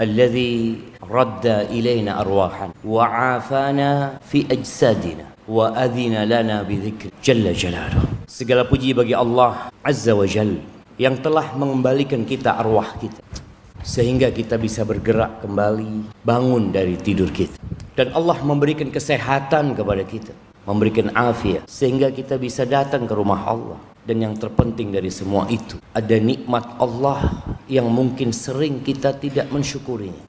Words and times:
Alladhi 0.00 0.80
radda 1.04 1.68
ilaina 1.68 2.16
arwahan 2.24 2.72
wa 2.80 3.04
afana 3.36 4.16
fi 4.24 4.48
ajsadina 4.48 5.28
wa 5.44 5.76
adhina 5.76 6.24
lana 6.24 6.64
bidzikri 6.64 7.12
jalla 7.20 7.52
jalaluh. 7.52 8.08
Segala 8.24 8.64
puji 8.64 8.96
bagi 8.96 9.12
Allah 9.12 9.68
Azza 9.84 10.16
wa 10.16 10.24
yang 10.96 11.16
telah 11.20 11.52
mengembalikan 11.56 12.24
kita 12.24 12.56
arwah 12.56 12.96
kita. 12.96 13.20
Sehingga 13.84 14.32
kita 14.32 14.56
bisa 14.56 14.84
bergerak 14.84 15.44
kembali 15.44 16.24
bangun 16.24 16.72
dari 16.72 16.96
tidur 16.96 17.28
kita. 17.28 17.56
Dan 17.96 18.16
Allah 18.16 18.40
memberikan 18.40 18.88
kesehatan 18.88 19.76
kepada 19.76 20.04
kita 20.04 20.32
memberikan 20.68 21.08
afiat 21.16 21.64
sehingga 21.64 22.12
kita 22.12 22.36
bisa 22.36 22.68
datang 22.68 23.08
ke 23.08 23.14
rumah 23.16 23.42
Allah 23.48 23.80
dan 24.04 24.16
yang 24.24 24.34
terpenting 24.36 24.90
dari 24.90 25.12
semua 25.12 25.44
itu 25.52 25.76
ada 25.92 26.16
nikmat 26.16 26.64
Allah 26.80 27.44
yang 27.68 27.86
mungkin 27.92 28.32
sering 28.32 28.80
kita 28.80 29.14
tidak 29.16 29.52
mensyukurinya. 29.52 30.24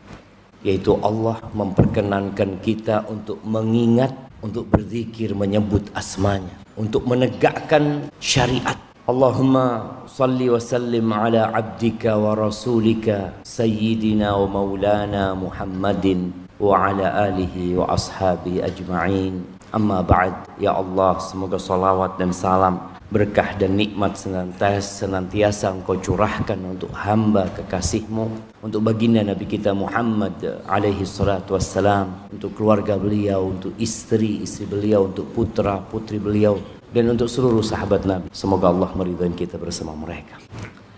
Yaitu 0.62 0.94
Allah 1.02 1.42
memperkenankan 1.58 2.62
kita 2.62 3.10
untuk 3.10 3.42
mengingat 3.42 4.14
untuk 4.46 4.70
berzikir 4.70 5.34
menyebut 5.34 5.90
asmanya. 5.98 6.54
Untuk 6.78 7.10
menegakkan 7.10 8.14
syariat. 8.22 8.78
Allahumma 9.10 9.98
salli 10.06 10.46
wa 10.46 10.62
sallim 10.62 11.10
ala 11.10 11.50
abdika 11.50 12.14
wa 12.14 12.38
rasulika 12.38 13.34
sayyidina 13.42 14.38
wa 14.38 14.62
maulana 14.62 15.34
Muhammadin 15.34 16.30
wa 16.62 16.94
ala 16.94 17.34
alihi 17.34 17.74
wa 17.82 17.90
ashabi 17.98 18.62
ajma'in. 18.62 19.42
Amma 19.74 20.06
ba'd. 20.06 20.62
Ya 20.62 20.78
Allah 20.78 21.18
semoga 21.18 21.58
salawat 21.58 22.22
dan 22.22 22.30
salam 22.30 22.91
berkah 23.12 23.60
dan 23.60 23.76
nikmat 23.76 24.16
senantiasa, 24.16 25.04
senantiasa 25.04 25.68
engkau 25.76 26.00
curahkan 26.00 26.56
untuk 26.64 26.96
hamba 26.96 27.52
kekasihmu 27.52 28.56
untuk 28.64 28.80
baginda 28.88 29.20
Nabi 29.20 29.52
kita 29.52 29.76
Muhammad 29.76 30.64
alaihi 30.64 31.04
salatu 31.04 31.60
wassalam 31.60 32.32
untuk 32.32 32.56
keluarga 32.56 32.96
beliau 32.96 33.52
untuk 33.52 33.76
istri 33.76 34.40
istri 34.40 34.64
beliau 34.64 35.12
untuk 35.12 35.28
putra 35.36 35.84
putri 35.84 36.24
beliau 36.24 36.56
dan 36.96 37.12
untuk 37.12 37.28
seluruh 37.28 37.60
sahabat 37.60 38.08
Nabi. 38.08 38.32
Semoga 38.32 38.72
Allah 38.72 38.96
meridhai 38.96 39.36
kita 39.36 39.60
bersama 39.60 39.92
mereka. 39.92 40.40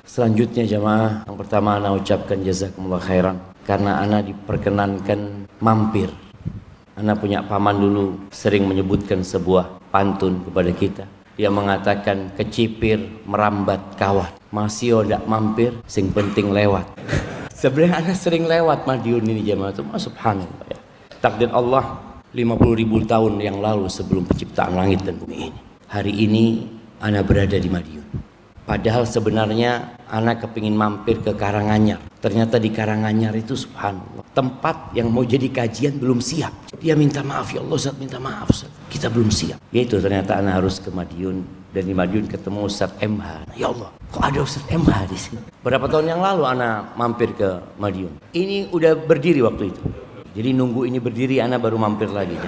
Selanjutnya 0.06 0.70
jamaah 0.70 1.26
yang 1.26 1.34
pertama 1.34 1.82
ana 1.82 1.98
ucapkan 1.98 2.38
jazakumullah 2.46 3.02
khairan 3.02 3.42
karena 3.66 3.98
ana 3.98 4.22
diperkenankan 4.22 5.50
mampir. 5.58 6.14
Ana 6.94 7.18
punya 7.18 7.42
paman 7.42 7.82
dulu 7.82 8.30
sering 8.30 8.70
menyebutkan 8.70 9.26
sebuah 9.26 9.82
pantun 9.90 10.46
kepada 10.46 10.70
kita 10.70 11.06
dia 11.34 11.50
mengatakan 11.50 12.30
kecipir 12.38 13.26
merambat 13.26 13.98
kawat 13.98 14.34
masih 14.54 15.02
odak 15.02 15.26
mampir 15.26 15.74
sing 15.90 16.14
penting 16.14 16.54
lewat. 16.54 16.86
Sebenarnya 17.62 18.04
anak 18.04 18.18
sering 18.20 18.46
lewat 18.46 18.86
Madiun 18.86 19.24
ini 19.24 19.42
jamaah 19.42 19.72
itu 19.72 19.82
subhanallah 19.88 20.68
ya. 20.68 20.80
takdir 21.24 21.50
Allah 21.50 21.98
50 22.36 22.82
ribu 22.82 23.02
tahun 23.08 23.40
yang 23.40 23.58
lalu 23.64 23.88
sebelum 23.88 24.28
penciptaan 24.28 24.76
langit 24.76 25.02
dan 25.02 25.16
bumi 25.16 25.50
ini. 25.50 25.60
Hari 25.88 26.14
ini 26.14 26.46
anak 27.00 27.30
berada 27.30 27.56
di 27.56 27.70
Madiun 27.72 28.03
Padahal 28.64 29.04
sebenarnya 29.04 30.00
anak 30.08 30.48
kepingin 30.48 30.72
mampir 30.72 31.20
ke 31.20 31.36
Karanganyar. 31.36 32.00
Ternyata 32.24 32.56
di 32.56 32.72
Karanganyar 32.72 33.36
itu 33.36 33.60
subhanallah. 33.60 34.24
Tempat 34.32 34.96
yang 34.96 35.12
mau 35.12 35.28
jadi 35.28 35.52
kajian 35.52 36.00
belum 36.00 36.24
siap. 36.24 36.72
Dia 36.80 36.96
minta 36.96 37.20
maaf 37.20 37.52
ya 37.52 37.60
Allah 37.60 37.76
Ustaz 37.76 38.00
minta 38.00 38.24
maaf 38.24 38.48
Ustaz. 38.48 38.72
Kita 38.88 39.12
belum 39.12 39.28
siap. 39.28 39.60
Yaitu 39.76 40.00
ternyata 40.00 40.40
anak 40.40 40.64
harus 40.64 40.80
ke 40.80 40.88
Madiun. 40.96 41.44
Dan 41.76 41.84
di 41.84 41.92
Madiun 41.92 42.24
ketemu 42.32 42.64
Ustaz 42.64 42.96
MH. 43.04 43.52
Ya 43.60 43.68
Allah 43.68 43.92
kok 44.08 44.24
ada 44.24 44.40
Ustaz 44.40 44.64
MH 44.72 44.98
di 45.12 45.18
sini. 45.20 45.42
Berapa 45.60 45.92
tahun 45.92 46.16
yang 46.16 46.22
lalu 46.24 46.44
anak 46.48 46.96
mampir 46.96 47.36
ke 47.36 47.60
Madiun. 47.76 48.16
Ini 48.32 48.72
udah 48.72 48.96
berdiri 48.96 49.44
waktu 49.44 49.76
itu. 49.76 49.84
Jadi 50.40 50.50
nunggu 50.56 50.88
ini 50.88 51.04
berdiri 51.04 51.44
anak 51.44 51.60
baru 51.60 51.76
mampir 51.76 52.08
lagi. 52.08 52.40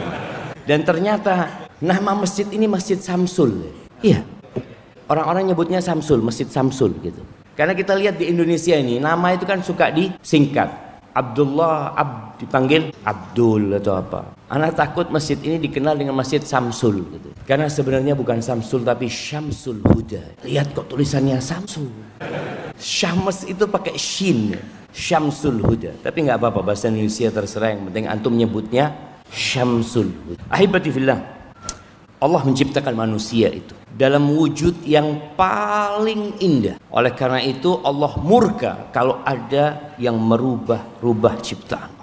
Dan 0.63 0.87
ternyata 0.87 1.67
nama 1.83 2.15
masjid 2.15 2.47
ini 2.55 2.71
Masjid 2.71 2.97
Samsul. 2.97 3.67
Iya 3.99 4.34
Orang-orang 5.05 5.53
nyebutnya 5.53 5.77
Samsul, 5.81 6.25
Masjid 6.25 6.49
Samsul 6.49 6.97
gitu. 7.05 7.21
Karena 7.53 7.77
kita 7.77 7.93
lihat 7.95 8.19
di 8.19 8.27
Indonesia 8.27 8.75
ini 8.75 8.99
nama 8.99 9.31
itu 9.31 9.45
kan 9.47 9.61
suka 9.61 9.93
disingkat. 9.93 10.85
Abdullah 11.15 11.95
Ab 11.95 12.35
dipanggil 12.35 12.91
Abdul 13.07 13.79
atau 13.79 13.95
apa. 13.95 14.35
Anak 14.51 14.75
takut 14.75 15.07
masjid 15.07 15.39
ini 15.39 15.63
dikenal 15.63 15.95
dengan 15.95 16.11
Masjid 16.11 16.43
Samsul 16.43 17.07
gitu. 17.07 17.31
Karena 17.47 17.71
sebenarnya 17.71 18.19
bukan 18.19 18.43
Samsul 18.43 18.83
tapi 18.83 19.07
Syamsul 19.07 19.79
Huda. 19.79 20.43
Lihat 20.43 20.75
kok 20.75 20.91
tulisannya 20.91 21.39
Samsul. 21.39 21.87
Syams 22.75 23.47
itu 23.47 23.63
pakai 23.63 23.95
shin. 23.95 24.59
Syamsul 24.91 25.63
Huda. 25.63 25.95
Tapi 26.03 26.27
nggak 26.27 26.35
apa-apa 26.35 26.75
bahasa 26.75 26.91
Indonesia 26.91 27.31
terserah 27.31 27.71
yang 27.71 27.87
penting 27.87 28.11
antum 28.11 28.35
nyebutnya 28.35 28.91
Syamsul 29.31 30.11
Huda. 30.11 30.43
Ahibati 30.51 30.91
fillah. 30.91 31.34
Allah 32.19 32.41
menciptakan 32.47 32.95
manusia 32.95 33.51
itu 33.51 33.75
dalam 33.95 34.27
wujud 34.27 34.83
yang 34.83 35.35
paling 35.39 36.35
indah. 36.43 36.75
Oleh 36.91 37.15
karena 37.15 37.39
itu 37.39 37.79
Allah 37.79 38.11
murka 38.19 38.91
kalau 38.91 39.23
ada 39.23 39.95
yang 39.95 40.19
merubah-rubah 40.19 41.39
ciptaan. 41.39 41.95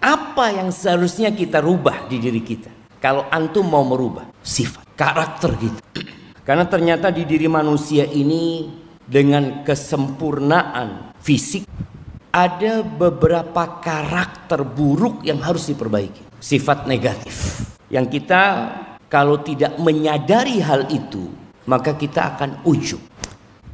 Apa 0.00 0.56
yang 0.56 0.72
seharusnya 0.72 1.28
kita 1.28 1.60
rubah 1.60 2.08
di 2.08 2.16
diri 2.16 2.40
kita? 2.40 2.72
Kalau 2.96 3.28
antum 3.28 3.68
mau 3.68 3.84
merubah 3.84 4.32
sifat, 4.40 4.96
karakter 4.96 5.52
kita. 5.60 5.80
Karena 6.48 6.64
ternyata 6.64 7.12
di 7.12 7.28
diri 7.28 7.44
manusia 7.52 8.08
ini 8.08 8.72
dengan 9.04 9.60
kesempurnaan 9.60 11.12
fisik 11.20 11.68
ada 12.32 12.80
beberapa 12.80 13.82
karakter 13.84 14.64
buruk 14.64 15.20
yang 15.20 15.44
harus 15.44 15.68
diperbaiki. 15.68 16.32
Sifat 16.40 16.88
negatif 16.88 17.60
yang 17.92 18.08
kita 18.08 18.72
kalau 19.10 19.42
tidak 19.42 19.74
menyadari 19.82 20.62
hal 20.62 20.86
itu, 20.86 21.34
maka 21.66 21.98
kita 21.98 22.38
akan 22.38 22.62
ujub. 22.62 23.02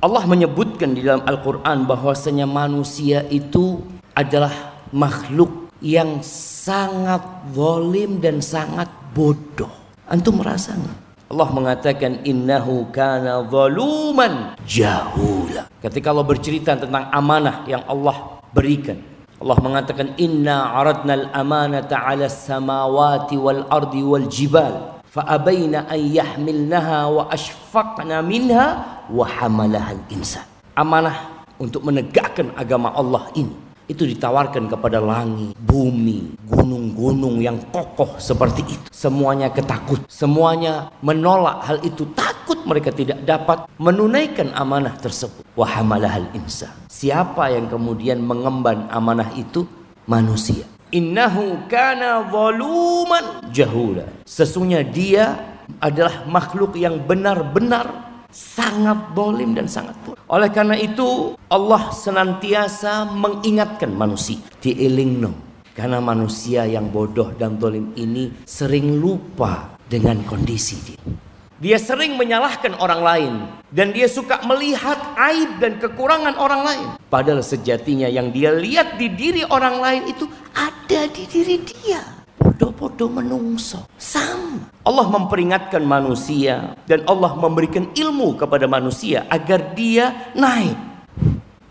Allah 0.01 0.25
menyebutkan 0.25 0.97
di 0.97 1.05
dalam 1.05 1.21
Al-Quran 1.29 1.85
bahwasanya 1.85 2.49
manusia 2.49 3.21
itu 3.29 3.85
adalah 4.17 4.81
makhluk 4.97 5.69
yang 5.85 6.25
sangat 6.25 7.21
zalim 7.53 8.17
dan 8.17 8.41
sangat 8.41 8.89
bodoh. 9.13 9.69
Antum 10.09 10.41
merasa 10.41 10.73
nggak? 10.73 10.99
Allah 11.27 11.49
mengatakan 11.53 12.23
innahu 12.25 12.89
kana 12.89 13.45
zaluman 13.51 14.57
jahula. 14.65 15.69
Ketika 15.85 16.17
Allah 16.17 16.25
bercerita 16.25 16.79
tentang 16.81 17.13
amanah 17.13 17.67
yang 17.69 17.83
Allah 17.85 18.41
berikan, 18.57 19.03
Allah 19.37 19.59
mengatakan 19.61 20.17
inna 20.17 20.73
aradna 20.73 21.29
al-amanata 21.29 21.99
'ala 21.99 22.31
samawati 22.31 23.37
wal 23.37 23.69
ardi 23.69 24.01
wal 24.01 24.25
jibal 24.31 24.96
fa'abaina 25.17 25.89
an 25.89 25.97
yahmilnaha 25.97 27.09
wa 27.09 27.23
ashfaqna 27.33 28.21
minha 28.21 28.67
wa 29.09 29.25
hamalaha 29.25 29.97
insan 30.13 30.45
amanah 30.77 31.49
untuk 31.57 31.81
menegakkan 31.89 32.53
agama 32.53 32.93
Allah 32.93 33.33
ini 33.33 33.65
itu 33.87 34.03
ditawarkan 34.03 34.67
kepada 34.67 34.99
langit, 34.99 35.55
bumi, 35.63 36.35
gunung-gunung 36.51 37.39
yang 37.39 37.55
kokoh 37.71 38.19
seperti 38.19 38.67
itu. 38.67 38.87
Semuanya 38.91 39.47
ketakut, 39.55 40.03
semuanya 40.11 40.91
menolak 41.07 41.63
hal 41.63 41.79
itu, 41.87 42.03
takut 42.11 42.59
mereka 42.67 42.91
tidak 42.91 43.23
dapat 43.23 43.71
menunaikan 43.79 44.51
amanah 44.59 44.99
tersebut. 44.99 45.47
Wahamalahal 45.55 46.27
insan. 46.35 46.75
Siapa 46.91 47.55
yang 47.55 47.71
kemudian 47.71 48.19
mengemban 48.19 48.91
amanah 48.91 49.31
itu? 49.39 49.63
Manusia. 50.07 50.76
Innahu 50.95 51.67
kana 51.67 52.23
zaluman 52.31 53.43
jahula. 53.51 54.07
Sesungguhnya 54.23 54.87
dia 54.87 55.35
adalah 55.83 56.23
makhluk 56.31 56.79
yang 56.79 57.03
benar-benar 57.03 58.07
sangat 58.31 59.17
dolim 59.17 59.57
dan 59.57 59.67
sangat 59.67 59.99
bodoh. 60.07 60.23
Oleh 60.31 60.47
karena 60.53 60.79
itu 60.79 61.35
Allah 61.51 61.91
senantiasa 61.91 63.09
mengingatkan 63.11 63.91
manusia. 63.91 64.39
Dielingno. 64.63 65.35
Karena 65.75 66.01
manusia 66.01 66.65
yang 66.65 66.89
bodoh 66.89 67.37
dan 67.37 67.61
dolim 67.61 67.93
ini 67.99 68.33
sering 68.49 68.97
lupa 68.97 69.77
dengan 69.91 70.23
kondisi 70.25 70.77
dia. 70.81 71.26
Dia 71.57 71.81
sering 71.81 72.21
menyalahkan 72.21 72.77
orang 72.77 73.01
lain 73.01 73.33
dan 73.73 73.89
dia 73.97 74.05
suka 74.13 74.45
melihat 74.45 75.01
aib 75.17 75.57
dan 75.57 75.81
kekurangan 75.81 76.37
orang 76.37 76.61
lain. 76.61 76.87
Padahal 77.09 77.41
sejatinya 77.41 78.13
yang 78.13 78.29
dia 78.29 78.53
lihat 78.53 79.01
di 79.01 79.09
diri 79.09 79.41
orang 79.49 79.81
lain 79.81 80.03
itu 80.05 80.29
ada 80.53 81.09
di 81.09 81.25
diri 81.25 81.57
dia. 81.65 82.05
Bodoh-bodoh 82.37 83.09
menungso. 83.09 83.89
Sama. 83.97 84.69
Allah 84.85 85.09
memperingatkan 85.09 85.81
manusia 85.81 86.77
dan 86.85 87.09
Allah 87.09 87.33
memberikan 87.33 87.89
ilmu 87.89 88.37
kepada 88.37 88.69
manusia 88.69 89.25
agar 89.33 89.73
dia 89.73 90.33
naik 90.37 90.77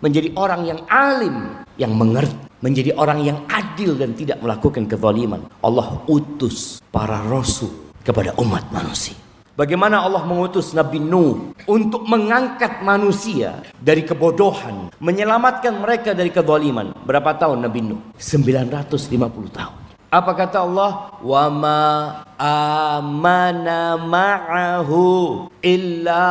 menjadi 0.02 0.34
orang 0.34 0.66
yang 0.66 0.80
alim, 0.90 1.62
yang 1.78 1.94
mengerti, 1.94 2.34
menjadi 2.66 2.90
orang 2.98 3.22
yang 3.22 3.38
adil 3.46 3.94
dan 3.94 4.18
tidak 4.18 4.42
melakukan 4.42 4.90
kezaliman. 4.90 5.46
Allah 5.62 6.02
utus 6.10 6.82
para 6.90 7.22
rasul 7.22 7.94
kepada 8.02 8.34
umat 8.42 8.66
manusia. 8.74 9.25
Bagaimana 9.56 10.04
Allah 10.04 10.28
mengutus 10.28 10.76
Nabi 10.76 11.00
Nuh 11.00 11.56
untuk 11.64 12.04
mengangkat 12.04 12.84
manusia 12.84 13.64
dari 13.80 14.04
kebodohan, 14.04 14.92
menyelamatkan 15.00 15.80
mereka 15.80 16.12
dari 16.12 16.28
kezaliman. 16.28 16.92
Berapa 17.08 17.32
tahun 17.40 17.64
Nabi 17.64 17.80
Nuh? 17.88 18.04
950 18.20 19.16
tahun. 19.56 19.80
Apa 20.12 20.32
kata 20.36 20.60
Allah? 20.60 21.08
Wa 21.24 21.48
ma 21.48 21.84
amana 22.36 23.96
ma'ahu 23.96 25.04
illa 25.64 26.24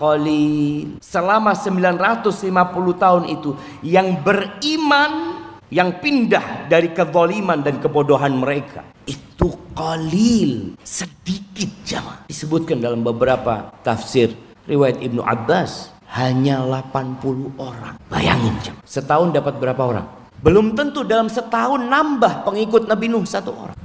qalil. 0.00 0.96
Selama 1.04 1.52
950 1.52 2.48
tahun 2.96 3.24
itu 3.28 3.60
yang 3.84 4.24
beriman 4.24 5.29
yang 5.70 6.02
pindah 6.02 6.66
dari 6.66 6.90
kezaliman 6.90 7.62
dan 7.62 7.78
kebodohan 7.78 8.34
mereka 8.34 8.82
itu 9.06 9.46
qalil, 9.72 10.76
sedikit 10.82 11.70
jamaah. 11.86 12.26
Disebutkan 12.28 12.82
dalam 12.82 13.00
beberapa 13.00 13.72
tafsir 13.80 14.34
riwayat 14.66 15.00
Ibnu 15.00 15.22
Abbas 15.24 15.94
hanya 16.18 16.60
80 16.66 17.54
orang. 17.56 17.96
Bayangin 18.10 18.54
jamaah. 18.60 18.84
Setahun 18.84 19.30
dapat 19.32 19.56
berapa 19.56 19.82
orang? 19.82 20.06
Belum 20.42 20.74
tentu 20.74 21.06
dalam 21.06 21.30
setahun 21.30 21.86
nambah 21.86 22.44
pengikut 22.44 22.90
Nabi 22.90 23.06
Nuh 23.08 23.24
satu 23.24 23.54
orang. 23.54 23.78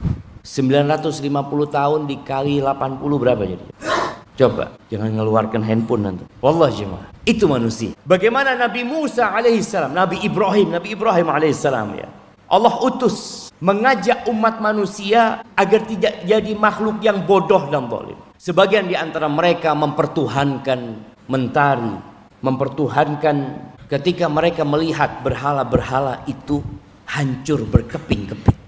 950 0.46 1.26
tahun 1.74 2.00
dikali 2.06 2.62
80 2.62 3.02
berapa 3.02 3.44
jadi? 3.44 3.66
Coba, 4.36 4.76
jangan 4.92 5.16
ngeluarkan 5.16 5.64
handphone 5.64 6.04
nanti. 6.12 6.24
Wallah 6.44 6.68
jemaah. 6.68 7.08
Itu 7.24 7.48
manusia. 7.48 7.96
Bagaimana 8.04 8.52
Nabi 8.52 8.84
Musa 8.84 9.32
alaihissalam, 9.32 9.96
Nabi 9.96 10.20
Ibrahim, 10.28 10.76
Nabi 10.76 10.92
Ibrahim 10.92 11.32
alaihissalam 11.32 11.96
ya. 11.96 12.12
Allah 12.52 12.76
utus 12.84 13.48
mengajak 13.64 14.28
umat 14.28 14.60
manusia 14.60 15.40
agar 15.56 15.88
tidak 15.88 16.28
jadi 16.28 16.52
makhluk 16.52 17.00
yang 17.00 17.24
bodoh 17.24 17.72
dan 17.72 17.88
zalim. 17.88 18.20
Sebagian 18.36 18.86
di 18.86 18.94
antara 18.94 19.32
mereka 19.32 19.72
mempertuhankan 19.74 20.80
mentari, 21.32 21.96
mempertuhankan 22.44 23.36
ketika 23.90 24.28
mereka 24.28 24.62
melihat 24.68 25.24
berhala-berhala 25.24 26.28
itu 26.30 26.62
hancur 27.10 27.64
berkeping-keping. 27.66 28.60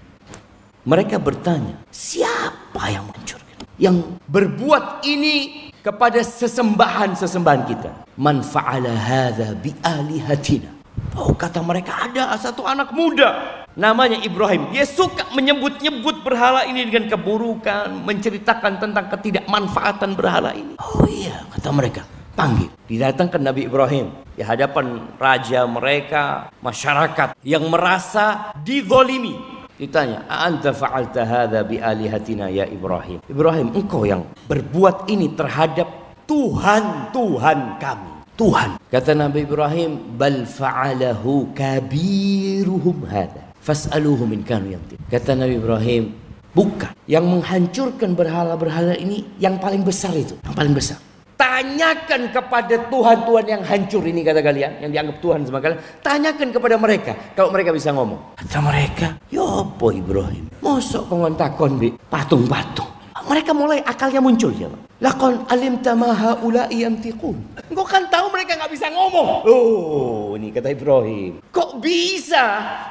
Mereka 0.88 1.20
bertanya, 1.20 1.78
siapa 1.92 2.88
yang 2.88 3.06
hancur? 3.12 3.37
Yang 3.78 4.18
berbuat 4.26 5.06
ini 5.06 5.70
kepada 5.80 6.20
sesembahan-sesembahan 6.20 7.62
kita. 7.64 7.90
Man 8.18 8.42
fa'ala 8.42 8.90
hadza 8.92 9.54
bi 9.54 9.72
alihatina. 9.80 10.74
Oh 11.14 11.32
kata 11.34 11.62
mereka 11.62 12.10
ada 12.10 12.34
satu 12.34 12.66
anak 12.66 12.90
muda 12.90 13.62
namanya 13.78 14.18
Ibrahim. 14.18 14.74
Dia 14.74 14.82
suka 14.82 15.30
menyebut-nyebut 15.32 16.26
berhala 16.26 16.66
ini 16.66 16.90
dengan 16.90 17.06
keburukan, 17.06 18.02
menceritakan 18.02 18.82
tentang 18.82 19.06
ketidakmanfaatan 19.06 20.18
berhala 20.18 20.50
ini. 20.52 20.74
Oh 20.82 21.06
iya, 21.06 21.46
kata 21.54 21.70
mereka. 21.70 22.02
Panggil. 22.34 22.70
Didatangkan 22.86 23.42
Nabi 23.42 23.66
Ibrahim 23.66 24.14
di 24.38 24.46
hadapan 24.46 25.02
raja 25.18 25.66
mereka, 25.66 26.54
masyarakat 26.62 27.34
yang 27.42 27.66
merasa 27.66 28.54
dizolimi, 28.62 29.57
Ditanya, 29.78 30.26
"Anta 30.26 30.74
fa'alta 30.74 31.22
hadza 31.22 31.62
bi 31.62 31.78
alihatina 31.78 32.50
ya 32.50 32.66
Ibrahim?" 32.66 33.22
Ibrahim, 33.30 33.78
engkau 33.78 34.02
yang 34.02 34.26
berbuat 34.50 35.06
ini 35.06 35.32
terhadap 35.38 35.86
Tuhan-Tuhan 36.26 37.78
kami. 37.78 38.12
Tuhan. 38.34 38.78
Kata 38.90 39.14
Nabi 39.14 39.46
Ibrahim, 39.46 40.18
"Bal 40.18 40.46
fa'alahu 40.46 41.54
kabiruhum 41.54 43.06
hadza." 43.06 43.42
Fas'aluhu 43.62 44.26
min 44.26 44.42
kanu 44.42 44.74
yantiq. 44.74 44.98
Kata 45.10 45.38
Nabi 45.38 45.58
Ibrahim, 45.58 46.14
bukan 46.54 46.94
yang 47.06 47.26
menghancurkan 47.26 48.18
berhala-berhala 48.18 48.98
ini 48.98 49.26
yang 49.38 49.62
paling 49.62 49.82
besar 49.86 50.14
itu, 50.14 50.38
yang 50.42 50.54
paling 50.58 50.74
besar. 50.74 50.98
Tanyakan 51.38 52.34
kepada 52.34 52.90
Tuhan-Tuhan 52.90 53.44
yang 53.46 53.62
hancur 53.62 54.02
ini 54.02 54.26
kata 54.26 54.42
kalian, 54.42 54.82
yang 54.82 54.90
dianggap 54.90 55.22
Tuhan 55.22 55.46
sama 55.46 55.62
kalian. 55.62 55.78
Tanyakan 56.02 56.50
kepada 56.50 56.74
mereka, 56.74 57.14
kalau 57.38 57.54
mereka 57.54 57.70
bisa 57.70 57.94
ngomong. 57.94 58.34
Kata 58.34 58.58
mereka, 58.58 59.06
ya 59.30 59.46
apa 59.62 59.86
Ibrahim? 59.94 60.50
Mosok 60.58 61.06
kau 61.06 61.22
takon 61.38 61.78
bi 61.78 61.94
patung-patung. 62.10 62.90
Mereka 63.30 63.54
mulai 63.54 63.78
akalnya 63.86 64.18
muncul 64.18 64.50
ya. 64.50 64.66
Lakon 64.98 65.46
alim 65.46 65.78
tamaha 65.78 66.42
ulai 66.42 66.74
yantiqun. 66.74 67.38
Engkau 67.70 67.86
kan 67.86 68.10
tahu 68.10 68.34
mereka 68.34 68.58
nggak 68.58 68.72
bisa 68.74 68.90
ngomong. 68.90 69.46
Oh, 69.46 70.34
ini 70.34 70.50
kata 70.50 70.74
Ibrahim. 70.74 71.38
Kok 71.54 71.78
bisa 71.78 72.44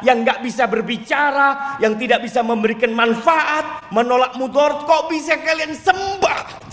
yang 0.08 0.24
nggak 0.24 0.40
bisa 0.40 0.72
berbicara, 0.72 1.76
yang 1.84 2.00
tidak 2.00 2.24
bisa 2.24 2.40
memberikan 2.48 2.96
manfaat, 2.96 3.92
menolak 3.92 4.40
mudor, 4.40 4.88
kok 4.88 5.12
bisa 5.12 5.36
kalian 5.36 5.76
sembah? 5.76 6.64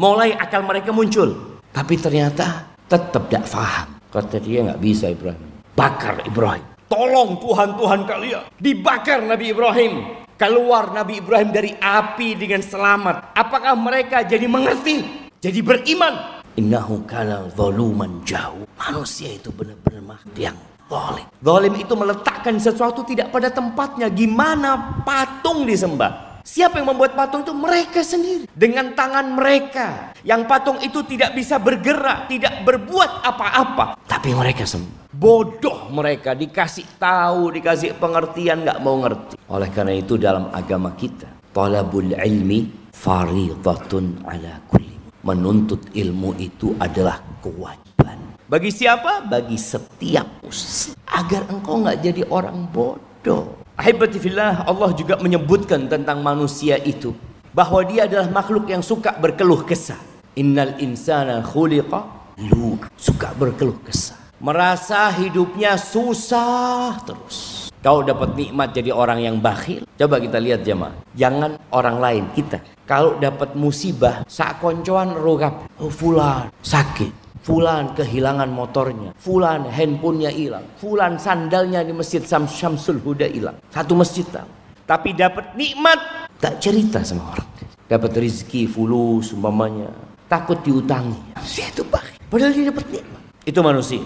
Mulai 0.00 0.32
akal 0.32 0.64
mereka 0.64 0.96
muncul. 0.96 1.60
Tapi 1.76 2.00
ternyata 2.00 2.72
tetap 2.88 3.28
tidak 3.28 3.44
faham. 3.44 4.00
Kata 4.08 4.40
dia 4.40 4.64
nggak 4.64 4.80
bisa 4.80 5.12
Ibrahim. 5.12 5.44
Bakar 5.76 6.24
Ibrahim. 6.24 6.64
Tolong 6.88 7.36
Tuhan-Tuhan 7.36 8.08
kalian. 8.08 8.48
Dibakar 8.56 9.20
Nabi 9.20 9.52
Ibrahim. 9.52 9.92
Keluar 10.40 10.96
Nabi 10.96 11.20
Ibrahim 11.20 11.52
dari 11.52 11.76
api 11.76 12.32
dengan 12.32 12.64
selamat. 12.64 13.36
Apakah 13.36 13.76
mereka 13.76 14.24
jadi 14.24 14.48
mengerti? 14.48 15.28
Jadi 15.36 15.60
beriman? 15.60 16.40
Innahu 16.56 17.04
kana 17.04 17.52
zaluman 17.52 18.24
jauh. 18.24 18.64
Manusia 18.80 19.36
itu 19.36 19.52
benar-benar 19.52 20.16
makhluk 20.16 20.32
yang 20.40 20.56
zalim. 20.88 21.28
Zalim 21.44 21.74
itu 21.76 21.92
meletakkan 21.92 22.56
sesuatu 22.56 23.04
tidak 23.04 23.28
pada 23.28 23.52
tempatnya. 23.52 24.08
Gimana 24.08 25.04
patung 25.04 25.68
disembah? 25.68 26.29
Siapa 26.50 26.82
yang 26.82 26.90
membuat 26.90 27.14
patung 27.14 27.46
itu? 27.46 27.54
Mereka 27.54 28.02
sendiri. 28.02 28.50
Dengan 28.50 28.90
tangan 28.98 29.38
mereka. 29.38 30.10
Yang 30.26 30.50
patung 30.50 30.82
itu 30.82 31.06
tidak 31.06 31.30
bisa 31.38 31.62
bergerak, 31.62 32.26
tidak 32.26 32.66
berbuat 32.66 33.22
apa-apa. 33.22 33.94
Tapi 34.10 34.34
mereka 34.34 34.66
semua. 34.66 35.06
Bodoh 35.14 35.86
mereka 35.94 36.34
dikasih 36.34 36.98
tahu, 36.98 37.54
dikasih 37.54 37.94
pengertian 38.02 38.66
nggak 38.66 38.82
mau 38.82 38.98
ngerti. 38.98 39.38
Oleh 39.46 39.70
karena 39.70 39.94
itu 39.94 40.18
dalam 40.18 40.50
agama 40.50 40.90
kita, 40.98 41.30
talabul 41.54 42.18
ilmi 42.18 42.90
faridatun 42.90 44.26
ala 44.26 44.58
kulli. 44.66 45.22
Menuntut 45.22 45.86
ilmu 45.94 46.34
itu 46.34 46.74
adalah 46.82 47.22
kewajiban. 47.38 48.18
Bagi 48.50 48.74
siapa? 48.74 49.22
Bagi 49.22 49.54
setiap 49.54 50.42
muslim. 50.42 50.98
Agar 51.06 51.46
engkau 51.46 51.78
nggak 51.78 52.10
jadi 52.10 52.26
orang 52.26 52.66
bodoh. 52.74 53.59
Ahibati 53.80 54.20
fillah, 54.20 54.68
Allah 54.68 54.92
juga 54.92 55.16
menyebutkan 55.16 55.88
tentang 55.88 56.20
manusia 56.20 56.76
itu 56.76 57.16
bahwa 57.56 57.80
dia 57.80 58.04
adalah 58.04 58.28
makhluk 58.28 58.68
yang 58.68 58.84
suka 58.84 59.16
berkeluh 59.16 59.64
kesah. 59.64 59.96
Innal 60.36 60.76
insana 60.84 61.40
khuliqa 61.40 62.04
lu 62.44 62.76
suka 63.00 63.32
berkeluh 63.32 63.80
kesah. 63.80 64.20
Merasa 64.36 65.08
hidupnya 65.16 65.80
susah 65.80 67.00
terus. 67.08 67.72
Kau 67.80 68.04
dapat 68.04 68.36
nikmat 68.36 68.76
jadi 68.76 68.92
orang 68.92 69.24
yang 69.24 69.40
bakhil. 69.40 69.88
Coba 69.96 70.20
kita 70.20 70.36
lihat 70.36 70.60
jemaah. 70.60 71.00
Jangan 71.16 71.56
orang 71.72 71.96
lain 72.04 72.24
kita. 72.36 72.60
Kalau 72.84 73.16
dapat 73.16 73.56
musibah, 73.56 74.28
sak 74.28 74.60
koncoan 74.60 75.16
rogap. 75.16 75.72
Oh 75.80 75.88
fulan 75.88 76.52
sakit. 76.60 77.19
Fulan 77.40 77.96
kehilangan 77.96 78.52
motornya. 78.52 79.16
Fulan 79.16 79.64
handphonenya 79.64 80.28
hilang. 80.28 80.64
Fulan 80.76 81.16
sandalnya 81.16 81.80
di 81.80 81.96
masjid 81.96 82.20
Syamsul 82.20 83.00
Huda 83.00 83.24
hilang. 83.24 83.56
Satu 83.72 83.96
masjid 83.96 84.28
tahu. 84.28 84.44
Tapi 84.84 85.16
dapat 85.16 85.56
nikmat. 85.56 86.28
Tak 86.36 86.60
cerita 86.60 87.00
sama 87.00 87.32
orang. 87.32 87.48
Dapat 87.88 88.12
rezeki 88.20 88.68
fulus 88.68 89.32
umpamanya. 89.32 89.88
Takut 90.28 90.60
diutangi. 90.60 91.16
Manusia 91.32 91.66
itu 91.72 91.82
baik. 91.88 92.20
Padahal 92.28 92.52
dia 92.52 92.68
dapat 92.68 92.86
nikmat. 92.92 93.20
Itu 93.48 93.60
manusia. 93.64 94.04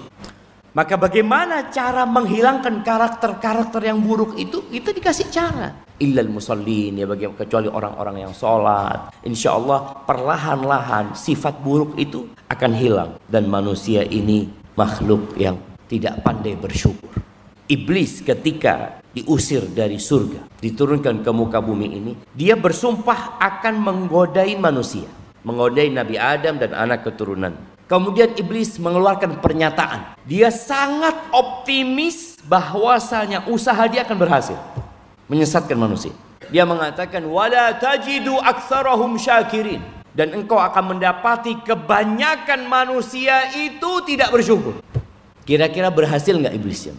Maka 0.74 0.98
bagaimana 0.98 1.70
cara 1.70 2.02
menghilangkan 2.02 2.82
karakter-karakter 2.82 3.78
yang 3.86 4.02
buruk 4.02 4.34
itu? 4.34 4.66
Itu 4.74 4.90
dikasih 4.90 5.30
cara. 5.30 5.86
Illal 6.02 6.26
musallin 6.26 6.98
ya 6.98 7.06
bagi 7.06 7.30
kecuali 7.30 7.70
orang-orang 7.70 8.26
yang 8.26 8.34
sholat. 8.34 9.14
Insya 9.22 9.54
Allah 9.54 10.02
perlahan-lahan 10.02 11.14
sifat 11.14 11.62
buruk 11.62 11.94
itu 11.94 12.26
akan 12.50 12.74
hilang 12.74 13.10
dan 13.30 13.46
manusia 13.46 14.02
ini 14.02 14.50
makhluk 14.74 15.38
yang 15.38 15.62
tidak 15.86 16.18
pandai 16.26 16.58
bersyukur. 16.58 17.22
Iblis 17.70 18.26
ketika 18.26 18.98
diusir 19.14 19.70
dari 19.70 20.02
surga, 20.02 20.58
diturunkan 20.58 21.22
ke 21.22 21.30
muka 21.30 21.62
bumi 21.62 21.86
ini, 21.86 22.12
dia 22.34 22.58
bersumpah 22.58 23.38
akan 23.38 23.78
menggodai 23.78 24.58
manusia, 24.58 25.06
menggodai 25.46 25.86
Nabi 25.94 26.18
Adam 26.18 26.58
dan 26.58 26.74
anak 26.74 27.06
keturunan. 27.06 27.54
Kemudian 27.84 28.32
iblis 28.40 28.80
mengeluarkan 28.80 29.44
pernyataan. 29.44 30.16
Dia 30.24 30.48
sangat 30.48 31.12
optimis 31.28 32.40
bahwasanya 32.48 33.44
usaha 33.52 33.84
dia 33.84 34.08
akan 34.08 34.16
berhasil. 34.16 34.56
Menyesatkan 35.28 35.76
manusia. 35.76 36.12
Dia 36.48 36.64
mengatakan 36.64 37.24
wala 37.28 37.76
tajidu 37.76 38.36
aktsarahum 38.40 39.20
syakirin 39.20 39.84
dan 40.16 40.32
engkau 40.32 40.56
akan 40.56 40.96
mendapati 40.96 41.60
kebanyakan 41.60 42.68
manusia 42.70 43.52
itu 43.52 44.00
tidak 44.08 44.32
bersyukur. 44.32 44.80
Kira-kira 45.44 45.92
berhasil 45.92 46.32
nggak 46.32 46.56
iblisnya? 46.56 46.96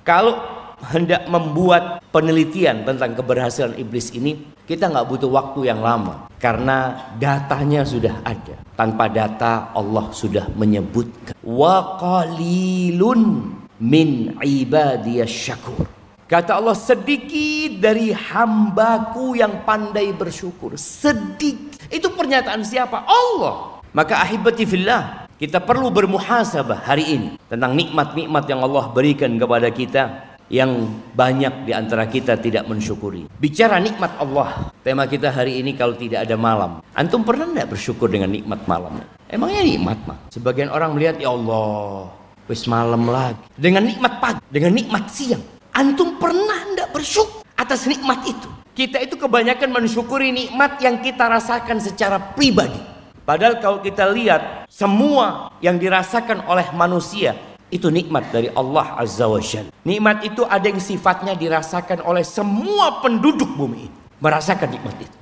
Kalau 0.00 0.40
hendak 0.80 1.24
membuat 1.28 2.04
penelitian 2.12 2.84
tentang 2.84 3.16
keberhasilan 3.16 3.76
iblis 3.80 4.12
ini, 4.12 4.52
kita 4.68 4.92
nggak 4.92 5.08
butuh 5.08 5.30
waktu 5.30 5.72
yang 5.72 5.80
lama. 5.80 6.28
Karena 6.36 7.08
datanya 7.16 7.86
sudah 7.86 8.20
ada. 8.26 8.60
Tanpa 8.76 9.08
data 9.08 9.72
Allah 9.72 10.12
sudah 10.12 10.52
menyebutkan. 10.52 11.32
Wa 11.40 11.96
qalilun 11.96 13.54
min 13.80 14.36
ibadiyas 14.36 15.32
syakur. 15.32 15.88
Kata 16.26 16.58
Allah 16.58 16.74
sedikit 16.74 17.78
dari 17.78 18.10
hambaku 18.10 19.38
yang 19.38 19.62
pandai 19.62 20.10
bersyukur. 20.10 20.74
Sedikit. 20.74 21.78
Itu 21.86 22.10
pernyataan 22.10 22.66
siapa? 22.66 23.06
Allah. 23.06 23.78
Maka 23.94 24.18
ahibati 24.18 24.66
fillah. 24.66 25.30
Kita 25.38 25.62
perlu 25.62 25.94
bermuhasabah 25.94 26.82
hari 26.82 27.14
ini. 27.14 27.28
Tentang 27.46 27.78
nikmat-nikmat 27.78 28.44
yang 28.50 28.60
Allah 28.66 28.90
berikan 28.90 29.38
kepada 29.38 29.70
kita. 29.70 30.34
Yang 30.46 30.94
banyak 31.18 31.66
di 31.66 31.72
antara 31.74 32.06
kita 32.06 32.38
tidak 32.38 32.70
mensyukuri. 32.70 33.26
Bicara 33.42 33.82
nikmat 33.82 34.14
Allah. 34.22 34.70
Tema 34.86 35.10
kita 35.10 35.34
hari 35.34 35.58
ini 35.58 35.74
kalau 35.74 35.98
tidak 35.98 36.22
ada 36.22 36.38
malam. 36.38 36.78
Antum 36.94 37.26
pernah 37.26 37.50
tidak 37.50 37.74
bersyukur 37.74 38.06
dengan 38.06 38.30
nikmat 38.30 38.62
malam? 38.70 39.02
Emangnya 39.26 39.66
nikmat 39.66 39.98
mah? 40.06 40.18
Sebagian 40.30 40.70
orang 40.70 40.94
melihat 40.94 41.18
ya 41.18 41.34
Allah. 41.34 42.14
Wis 42.46 42.70
malam 42.70 43.10
lagi. 43.10 43.42
Dengan 43.58 43.82
nikmat 43.82 44.22
pagi. 44.22 44.38
Dengan 44.46 44.70
nikmat 44.70 45.10
siang 45.10 45.42
Antum 45.76 46.16
pernah 46.16 46.64
tidak 46.72 46.88
bersyukur 46.96 47.44
atas 47.52 47.84
nikmat 47.84 48.24
itu? 48.24 48.48
Kita 48.72 48.96
itu 48.96 49.20
kebanyakan 49.20 49.76
mensyukuri 49.76 50.32
nikmat 50.32 50.80
yang 50.80 51.04
kita 51.04 51.28
rasakan 51.28 51.76
secara 51.84 52.16
pribadi. 52.32 52.80
Padahal 53.28 53.60
kalau 53.60 53.84
kita 53.84 54.08
lihat 54.08 54.64
semua 54.72 55.52
yang 55.60 55.76
dirasakan 55.76 56.48
oleh 56.48 56.64
manusia 56.72 57.36
itu 57.70 57.90
nikmat 57.90 58.30
dari 58.30 58.48
Allah 58.54 58.94
Azza 58.98 59.26
wa 59.26 59.42
Jalla. 59.42 59.70
Nikmat 59.82 60.22
itu 60.22 60.42
ada 60.46 60.66
yang 60.66 60.78
sifatnya 60.78 61.34
dirasakan 61.34 62.02
oleh 62.06 62.22
semua 62.22 63.02
penduduk 63.02 63.50
bumi 63.54 63.90
ini. 63.90 63.96
Merasakan 64.16 64.72
nikmat 64.72 64.96
itu 65.02 65.16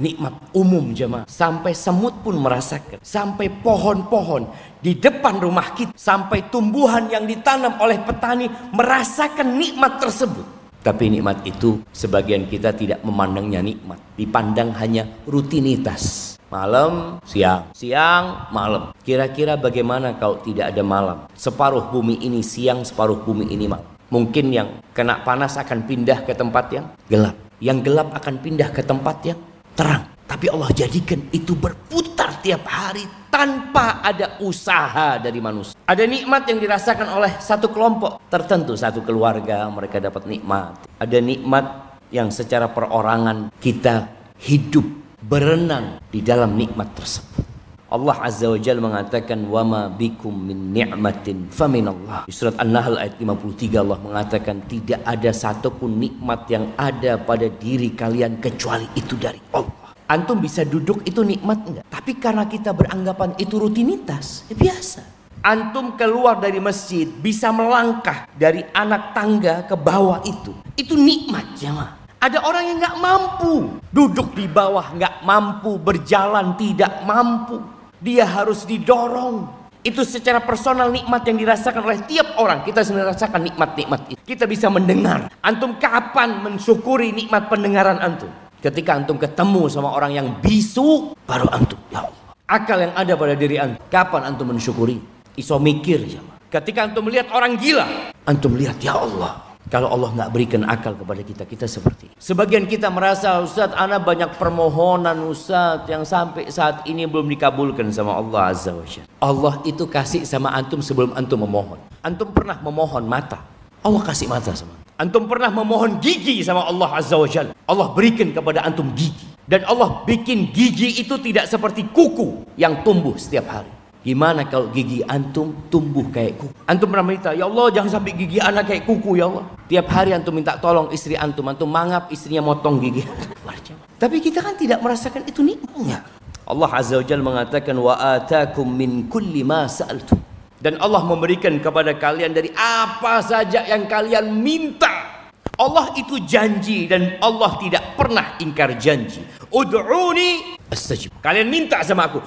nikmat 0.00 0.52
umum 0.52 0.92
jemaah. 0.92 1.24
Sampai 1.28 1.72
semut 1.72 2.20
pun 2.20 2.36
merasakan. 2.36 3.00
Sampai 3.00 3.48
pohon-pohon 3.48 4.48
di 4.80 4.96
depan 4.96 5.40
rumah 5.40 5.72
kita. 5.76 5.92
Sampai 5.96 6.48
tumbuhan 6.48 7.08
yang 7.08 7.24
ditanam 7.24 7.76
oleh 7.80 8.00
petani 8.00 8.48
merasakan 8.72 9.56
nikmat 9.56 9.98
tersebut. 10.00 10.44
Tapi 10.86 11.10
nikmat 11.10 11.42
itu 11.42 11.82
sebagian 11.90 12.46
kita 12.46 12.70
tidak 12.70 13.02
memandangnya 13.02 13.58
nikmat. 13.58 13.98
Dipandang 14.14 14.70
hanya 14.78 15.02
rutinitas. 15.26 16.36
Malam, 16.56 17.20
siang, 17.20 17.68
siang, 17.76 18.48
malam. 18.48 18.96
Kira-kira 19.04 19.60
bagaimana 19.60 20.16
kalau 20.16 20.40
tidak 20.40 20.72
ada 20.72 20.80
malam? 20.80 21.28
Separuh 21.36 21.92
bumi 21.92 22.16
ini 22.24 22.40
siang, 22.40 22.80
separuh 22.80 23.20
bumi 23.20 23.52
ini 23.52 23.68
malam. 23.68 23.84
Mungkin 24.08 24.56
yang 24.56 24.80
kena 24.96 25.20
panas 25.20 25.60
akan 25.60 25.84
pindah 25.84 26.24
ke 26.24 26.32
tempat 26.32 26.72
yang 26.72 26.88
gelap. 27.12 27.36
Yang 27.60 27.78
gelap 27.84 28.08
akan 28.08 28.40
pindah 28.40 28.72
ke 28.72 28.80
tempat 28.80 29.16
yang 29.28 29.36
terang. 29.76 30.08
Tapi 30.24 30.48
Allah 30.48 30.72
jadikan 30.72 31.20
itu 31.28 31.52
berputar 31.52 32.40
tiap 32.40 32.64
hari 32.64 33.04
tanpa 33.28 34.00
ada 34.00 34.40
usaha 34.40 35.20
dari 35.20 35.36
manusia. 35.44 35.76
Ada 35.84 36.08
nikmat 36.08 36.48
yang 36.48 36.56
dirasakan 36.56 37.20
oleh 37.20 37.36
satu 37.36 37.68
kelompok 37.68 38.32
tertentu, 38.32 38.72
satu 38.80 39.04
keluarga 39.04 39.68
mereka 39.68 40.00
dapat 40.00 40.24
nikmat. 40.24 40.88
Ada 40.96 41.20
nikmat 41.20 42.00
yang 42.08 42.32
secara 42.32 42.72
perorangan 42.72 43.52
kita 43.60 44.08
hidup 44.40 45.05
berenang 45.26 45.98
di 46.06 46.22
dalam 46.22 46.54
nikmat 46.54 46.94
tersebut. 46.94 47.42
Allah 47.86 48.18
Azza 48.18 48.50
wa 48.50 48.58
Jalla 48.58 48.82
mengatakan 48.82 49.46
wama 49.46 49.86
bikum 49.90 50.34
min 50.34 50.74
ni'matin 50.74 51.46
faminallah. 51.50 52.26
Di 52.26 52.34
surat 52.34 52.58
An-Nahl 52.58 52.98
ayat 52.98 53.18
53 53.18 53.78
Allah 53.78 53.98
mengatakan 54.02 54.62
tidak 54.66 55.02
ada 55.06 55.30
satupun 55.30 55.98
nikmat 55.98 56.50
yang 56.50 56.74
ada 56.74 57.18
pada 57.18 57.46
diri 57.46 57.94
kalian 57.94 58.42
kecuali 58.42 58.86
itu 58.98 59.14
dari 59.14 59.38
Allah. 59.54 59.94
Antum 60.06 60.38
bisa 60.38 60.62
duduk 60.62 61.02
itu 61.06 61.22
nikmat 61.22 61.58
enggak? 61.66 61.84
Tapi 61.90 62.12
karena 62.18 62.46
kita 62.46 62.70
beranggapan 62.70 63.34
itu 63.42 63.58
rutinitas, 63.58 64.46
ya 64.50 64.54
biasa. 64.54 65.02
Antum 65.42 65.94
keluar 65.94 66.42
dari 66.42 66.58
masjid 66.58 67.06
bisa 67.06 67.54
melangkah 67.54 68.26
dari 68.34 68.66
anak 68.74 69.14
tangga 69.14 69.62
ke 69.66 69.74
bawah 69.78 70.22
itu. 70.26 70.54
Itu 70.74 70.98
nikmat 70.98 71.54
jemaah. 71.58 72.05
Ada 72.26 72.42
orang 72.42 72.62
yang 72.66 72.78
nggak 72.82 72.98
mampu 72.98 73.78
duduk 73.94 74.34
di 74.34 74.50
bawah, 74.50 74.98
nggak 74.98 75.22
mampu 75.22 75.78
berjalan, 75.78 76.58
tidak 76.58 77.06
mampu. 77.06 77.62
Dia 78.02 78.26
harus 78.26 78.66
didorong. 78.66 79.46
Itu 79.86 80.02
secara 80.02 80.42
personal 80.42 80.90
nikmat 80.90 81.22
yang 81.22 81.38
dirasakan 81.38 81.86
oleh 81.86 82.02
tiap 82.10 82.34
orang. 82.42 82.66
Kita 82.66 82.82
sudah 82.82 83.14
rasakan 83.14 83.46
nikmat-nikmat 83.46 84.00
itu. 84.10 84.18
Kita 84.26 84.42
bisa 84.50 84.66
mendengar. 84.66 85.30
Antum 85.38 85.78
kapan 85.78 86.42
mensyukuri 86.42 87.14
nikmat 87.14 87.46
pendengaran 87.46 88.02
antum? 88.02 88.26
Ketika 88.58 88.98
antum 88.98 89.22
ketemu 89.22 89.70
sama 89.70 89.94
orang 89.94 90.18
yang 90.18 90.28
bisu, 90.42 91.14
baru 91.30 91.46
antum. 91.54 91.78
Ya 91.94 92.10
Allah. 92.10 92.22
Akal 92.50 92.90
yang 92.90 92.94
ada 92.98 93.14
pada 93.14 93.38
diri 93.38 93.54
antum. 93.62 93.78
Kapan 93.86 94.34
antum 94.34 94.50
mensyukuri? 94.50 94.98
Iso 95.38 95.62
mikir. 95.62 96.02
Ya 96.10 96.18
Ketika 96.50 96.90
antum 96.90 97.06
melihat 97.06 97.30
orang 97.30 97.54
gila, 97.54 97.86
antum 98.26 98.58
lihat 98.58 98.82
ya 98.82 98.98
Allah. 98.98 99.45
Kalau 99.66 99.90
Allah 99.90 100.14
nggak 100.14 100.30
berikan 100.30 100.62
akal 100.62 100.94
kepada 100.94 101.26
kita, 101.26 101.42
kita 101.42 101.66
seperti 101.66 102.06
ini. 102.06 102.14
Sebagian 102.22 102.70
kita 102.70 102.86
merasa, 102.86 103.42
Ustaz, 103.42 103.74
anak 103.74 104.06
banyak 104.06 104.38
permohonan 104.38 105.18
Ustaz 105.26 105.90
yang 105.90 106.06
sampai 106.06 106.46
saat 106.54 106.86
ini 106.86 107.02
belum 107.02 107.26
dikabulkan 107.34 107.90
sama 107.90 108.14
Allah 108.14 108.54
Azza 108.54 108.70
wa 108.70 108.86
Jalla. 108.86 109.10
Allah 109.18 109.54
itu 109.66 109.90
kasih 109.90 110.22
sama 110.22 110.54
antum 110.54 110.78
sebelum 110.78 111.18
antum 111.18 111.42
memohon. 111.42 111.82
Antum 111.98 112.30
pernah 112.30 112.62
memohon 112.62 113.10
mata. 113.10 113.42
Allah 113.82 114.02
kasih 114.06 114.30
mata 114.30 114.54
sama 114.54 114.70
antum. 114.70 114.86
Antum 115.02 115.22
pernah 115.26 115.50
memohon 115.50 115.98
gigi 115.98 116.46
sama 116.46 116.62
Allah 116.62 117.02
Azza 117.02 117.18
wa 117.18 117.26
Jalla. 117.26 117.50
Allah 117.66 117.90
berikan 117.90 118.30
kepada 118.30 118.62
antum 118.62 118.94
gigi. 118.94 119.34
Dan 119.50 119.66
Allah 119.66 120.06
bikin 120.06 120.54
gigi 120.54 121.02
itu 121.02 121.18
tidak 121.18 121.50
seperti 121.50 121.90
kuku 121.90 122.46
yang 122.54 122.86
tumbuh 122.86 123.18
setiap 123.18 123.50
hari. 123.50 123.75
Gimana 124.06 124.46
kalau 124.46 124.70
gigi 124.70 125.02
antum 125.02 125.66
tumbuh 125.66 126.06
kayak 126.14 126.38
kuku? 126.38 126.54
Antum 126.62 126.94
pernah 126.94 127.02
minta, 127.10 127.34
ya 127.34 127.50
Allah 127.50 127.74
jangan 127.74 127.98
sampai 127.98 128.14
gigi 128.14 128.38
anak 128.38 128.70
kayak 128.70 128.86
kuku 128.86 129.18
ya 129.18 129.26
Allah. 129.26 129.50
Tiap 129.66 129.86
hari 129.90 130.14
antum 130.14 130.30
minta 130.30 130.54
tolong 130.62 130.94
istri 130.94 131.18
antum, 131.18 131.42
antum 131.50 131.66
mangap 131.66 132.06
istrinya 132.14 132.38
motong 132.38 132.78
gigi. 132.78 133.02
Tapi 134.02 134.22
kita 134.22 134.46
kan 134.46 134.54
tidak 134.54 134.78
merasakan 134.78 135.26
itu 135.26 135.42
nikmatnya. 135.42 136.06
Allah 136.46 136.70
Azza 136.70 137.02
wa 137.02 137.02
Jalla 137.02 137.24
mengatakan 137.26 137.74
wa 137.74 137.98
atakum 137.98 138.70
min 138.70 139.10
kulli 139.10 139.42
ma 139.42 139.66
sa'altum. 139.66 140.22
Dan 140.62 140.78
Allah 140.78 141.02
memberikan 141.02 141.58
kepada 141.58 141.90
kalian 141.98 142.30
dari 142.30 142.54
apa 142.54 143.26
saja 143.26 143.66
yang 143.66 143.90
kalian 143.90 144.30
minta. 144.38 145.18
Allah 145.58 145.90
itu 145.98 146.22
janji 146.22 146.86
dan 146.86 147.18
Allah 147.18 147.58
tidak 147.58 147.98
pernah 147.98 148.38
ingkar 148.38 148.78
janji. 148.78 149.26
Ud'uni 149.50 150.54
astajib. 150.70 151.10
Kalian 151.18 151.50
minta 151.50 151.82
sama 151.82 152.06
aku, 152.06 152.22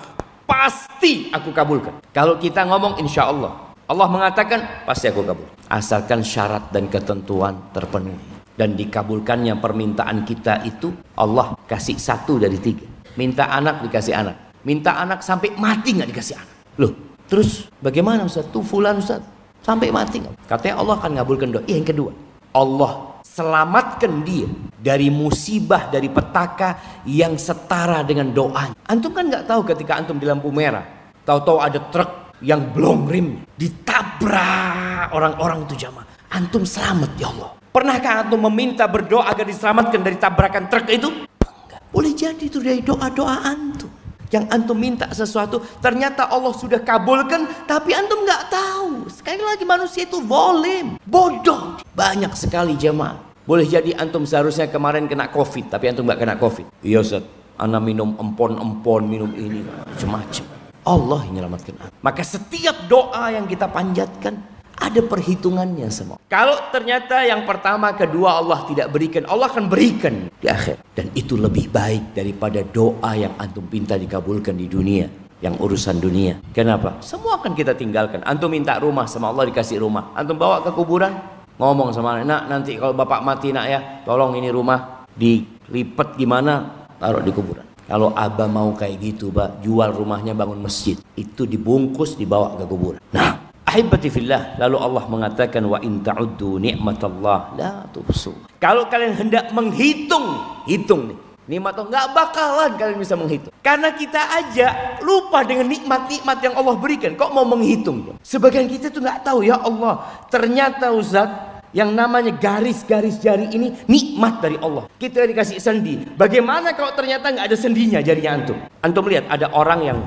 pasti 0.49 1.29
aku 1.29 1.53
kabulkan. 1.53 2.01
Kalau 2.09 2.41
kita 2.41 2.65
ngomong 2.65 2.97
insya 2.97 3.29
Allah, 3.29 3.69
Allah 3.85 4.07
mengatakan 4.09 4.85
pasti 4.89 5.05
aku 5.13 5.21
kabul. 5.21 5.45
Asalkan 5.69 6.25
syarat 6.25 6.73
dan 6.73 6.89
ketentuan 6.89 7.69
terpenuhi. 7.69 8.41
Dan 8.57 8.75
dikabulkannya 8.75 9.55
permintaan 9.61 10.27
kita 10.27 10.67
itu 10.67 10.91
Allah 11.15 11.55
kasih 11.63 11.95
satu 11.95 12.35
dari 12.41 12.59
tiga. 12.59 12.83
Minta 13.15 13.47
anak 13.47 13.85
dikasih 13.87 14.11
anak. 14.11 14.35
Minta 14.67 14.99
anak 14.99 15.23
sampai 15.23 15.55
mati 15.55 15.95
nggak 15.95 16.11
dikasih 16.11 16.35
anak. 16.35 16.51
Loh, 16.75 16.91
terus 17.31 17.71
bagaimana 17.79 18.27
Ustaz? 18.27 18.51
Tuh 18.51 18.59
fulan 18.59 18.99
Ustaz. 18.99 19.23
Sampai 19.63 19.95
mati 19.95 20.19
nggak? 20.19 20.43
Katanya 20.43 20.75
Allah 20.83 20.95
akan 20.99 21.11
ngabulkan 21.15 21.47
doa. 21.55 21.63
Iya, 21.65 21.79
yang 21.79 21.87
kedua. 21.87 22.11
Allah 22.51 23.08
selamatkan 23.39 24.19
dia 24.27 24.51
dari 24.75 25.07
musibah 25.07 25.87
dari 25.87 26.11
petaka 26.11 27.01
yang 27.07 27.39
setara 27.39 28.03
dengan 28.03 28.35
doa. 28.35 28.75
Antum 28.83 29.15
kan 29.15 29.31
nggak 29.31 29.47
tahu 29.47 29.63
ketika 29.63 29.95
antum 29.95 30.19
di 30.19 30.27
lampu 30.27 30.51
merah, 30.51 30.83
tahu-tahu 31.23 31.63
ada 31.63 31.79
truk 31.87 32.35
yang 32.43 32.75
belum 32.75 33.07
rim 33.07 33.27
ditabrak 33.55 35.15
orang-orang 35.15 35.63
itu 35.67 35.87
jamaah. 35.87 36.07
Antum 36.35 36.67
selamat 36.67 37.11
ya 37.15 37.31
Allah. 37.31 37.55
Pernahkah 37.69 38.27
antum 38.27 38.43
meminta 38.51 38.89
berdoa 38.91 39.31
agar 39.31 39.47
diselamatkan 39.47 40.03
dari 40.03 40.17
tabrakan 40.19 40.67
truk 40.67 40.89
itu? 40.91 41.07
Enggak. 41.07 41.81
Boleh 41.95 42.11
jadi 42.11 42.43
itu 42.43 42.59
dari 42.59 42.83
doa-doa 42.83 43.45
antum. 43.45 43.87
Yang 44.29 44.45
antum 44.53 44.77
minta 44.77 45.09
sesuatu, 45.09 45.57
ternyata 45.81 46.29
Allah 46.29 46.53
sudah 46.53 46.85
kabulkan, 46.85 47.65
tapi 47.65 47.97
antum 47.97 48.21
nggak 48.21 48.53
tahu. 48.53 49.09
Sekali 49.09 49.41
lagi 49.41 49.65
manusia 49.65 50.05
itu 50.05 50.21
volim, 50.21 51.01
bodoh. 51.01 51.81
Banyak 51.97 52.37
sekali 52.37 52.77
jemaah. 52.77 53.28
Boleh 53.49 53.65
jadi 53.65 53.97
antum 53.97 54.29
seharusnya 54.29 54.69
kemarin 54.69 55.09
kena 55.09 55.25
covid, 55.33 55.73
tapi 55.73 55.89
antum 55.89 56.05
nggak 56.05 56.21
kena 56.21 56.37
covid. 56.37 56.69
Iya 56.85 57.01
Ustaz, 57.01 57.25
anak 57.57 57.81
minum 57.81 58.13
empon-empon, 58.13 59.09
minum 59.09 59.33
ini, 59.33 59.65
macam-macam. 59.65 60.45
Allah 60.85 61.21
menyelamatkan 61.25 61.73
Maka 62.05 62.21
setiap 62.21 62.85
doa 62.85 63.33
yang 63.33 63.49
kita 63.49 63.65
panjatkan, 63.65 64.37
ada 64.77 65.01
perhitungannya 65.01 65.89
semua. 65.89 66.21
Kalau 66.29 66.69
ternyata 66.69 67.25
yang 67.25 67.49
pertama, 67.49 67.89
kedua 67.97 68.37
Allah 68.37 68.69
tidak 68.69 68.93
berikan, 68.93 69.25
Allah 69.25 69.49
akan 69.49 69.65
berikan 69.65 70.29
di 70.29 70.45
akhir. 70.45 70.85
Dan 70.93 71.09
itu 71.17 71.33
lebih 71.33 71.73
baik 71.73 72.13
daripada 72.13 72.61
doa 72.61 73.17
yang 73.17 73.33
antum 73.41 73.65
minta 73.65 73.97
dikabulkan 73.97 74.53
di 74.53 74.69
dunia. 74.69 75.09
Yang 75.41 75.55
urusan 75.57 75.97
dunia. 75.97 76.37
Kenapa? 76.53 77.01
Semua 77.01 77.41
akan 77.41 77.57
kita 77.57 77.73
tinggalkan. 77.73 78.21
Antum 78.27 78.53
minta 78.53 78.77
rumah 78.77 79.09
sama 79.09 79.33
Allah 79.33 79.49
dikasih 79.49 79.81
rumah. 79.81 80.11
Antum 80.11 80.35
bawa 80.35 80.59
ke 80.59 80.75
kuburan, 80.75 81.38
ngomong 81.59 81.91
sama 81.91 82.15
anak, 82.15 82.25
nak 82.25 82.43
nanti 82.47 82.79
kalau 82.79 82.95
bapak 82.95 83.21
mati 83.21 83.51
nak 83.51 83.65
ya, 83.67 83.79
tolong 84.07 84.33
ini 84.39 84.47
rumah 84.47 85.03
dilipat 85.11 86.15
gimana, 86.15 86.87
taruh 86.95 87.19
di 87.19 87.35
kuburan. 87.35 87.67
Kalau 87.89 88.13
abah 88.13 88.45
mau 88.45 88.69
kayak 88.77 89.01
gitu, 89.01 89.33
Pak, 89.33 89.65
jual 89.65 89.89
rumahnya 89.89 90.37
bangun 90.37 90.61
masjid. 90.61 90.93
Itu 91.17 91.49
dibungkus 91.49 92.13
dibawa 92.13 92.53
ke 92.53 92.69
kuburan. 92.69 93.01
Nah, 93.09 93.49
Ahibati 93.65 94.09
fillah, 94.09 94.57
lalu 94.57 94.77
Allah 94.81 95.03
mengatakan 95.05 95.61
wa 95.65 95.77
in 95.81 96.01
ta'uddu 96.01 96.57
ni'matallah 96.57 97.53
la 97.53 97.85
tuhsu. 97.93 98.33
Kalau 98.57 98.89
kalian 98.89 99.13
hendak 99.13 99.53
menghitung, 99.53 100.25
hitung 100.65 101.13
nih. 101.13 101.19
Nikmat 101.49 101.81
Allah 101.81 101.89
nggak 101.89 102.07
bakalan 102.13 102.71
kalian 102.77 102.97
bisa 103.01 103.17
menghitung. 103.17 103.49
Karena 103.65 103.89
kita 103.89 104.21
aja 104.21 104.97
lupa 105.01 105.41
dengan 105.41 105.65
nikmat-nikmat 105.65 106.37
yang 106.45 106.53
Allah 106.53 106.77
berikan. 106.77 107.17
Kok 107.17 107.33
mau 107.33 107.41
menghitung? 107.41 108.21
Sebagian 108.21 108.69
kita 108.69 108.93
tuh 108.93 109.01
nggak 109.01 109.25
tahu 109.25 109.41
ya 109.41 109.57
Allah. 109.57 110.05
Ternyata 110.29 110.93
Ustaz, 110.93 111.48
yang 111.75 111.93
namanya 111.93 112.33
garis-garis 112.33 113.21
jari 113.21 113.49
ini 113.53 113.75
nikmat 113.85 114.41
dari 114.41 114.57
Allah. 114.61 114.89
Kita 114.97 115.25
dikasih 115.25 115.61
sendi. 115.61 116.01
Bagaimana 116.17 116.73
kalau 116.73 116.93
ternyata 116.93 117.29
nggak 117.29 117.45
ada 117.49 117.57
sendinya 117.57 117.99
jarinya 118.01 118.31
antum? 118.41 118.57
Antum 118.81 119.05
lihat 119.05 119.29
ada 119.29 119.53
orang 119.53 119.79
yang 119.85 119.99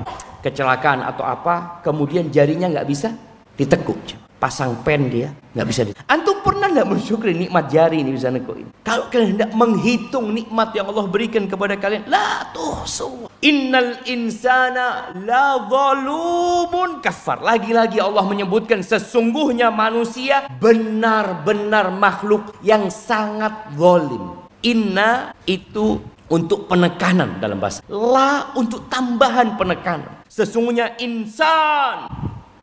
kecelakaan 0.43 1.07
atau 1.07 1.23
apa, 1.23 1.85
kemudian 1.87 2.31
jarinya 2.35 2.67
nggak 2.67 2.89
bisa 2.89 3.15
ditekuk 3.55 4.22
pasang 4.43 4.83
pen 4.83 5.07
dia 5.07 5.31
nggak 5.55 5.67
bisa 5.71 5.81
ditekuk. 5.87 6.03
antum 6.11 6.43
pernah 6.43 6.67
nggak 6.67 6.89
bersyukur 6.91 7.31
nikmat 7.31 7.71
jari 7.71 8.03
ini 8.03 8.11
bisa 8.11 8.35
nekuin 8.35 8.67
kalau 8.83 9.07
kalian 9.07 9.39
hendak 9.39 9.51
menghitung 9.55 10.35
nikmat 10.35 10.75
yang 10.75 10.91
Allah 10.91 11.07
berikan 11.07 11.47
kepada 11.47 11.79
kalian 11.79 12.03
la 12.11 12.51
tuhsu. 12.51 13.31
Innal 13.43 14.03
insana 14.07 15.15
la 15.19 15.67
zalumun 15.67 17.03
kafar. 17.03 17.43
Lagi-lagi 17.43 17.99
Allah 17.99 18.23
menyebutkan 18.23 18.83
sesungguhnya 18.83 19.71
manusia 19.71 20.47
benar-benar 20.63 21.91
makhluk 21.95 22.55
yang 22.63 22.91
sangat 22.91 23.71
zalim. 23.75 24.39
Inna 24.63 25.35
itu 25.47 25.99
untuk 26.31 26.71
penekanan 26.71 27.43
dalam 27.43 27.59
bahasa. 27.59 27.83
La 27.91 28.55
untuk 28.55 28.87
tambahan 28.87 29.59
penekanan. 29.59 30.23
Sesungguhnya 30.31 30.99
insan 31.03 32.07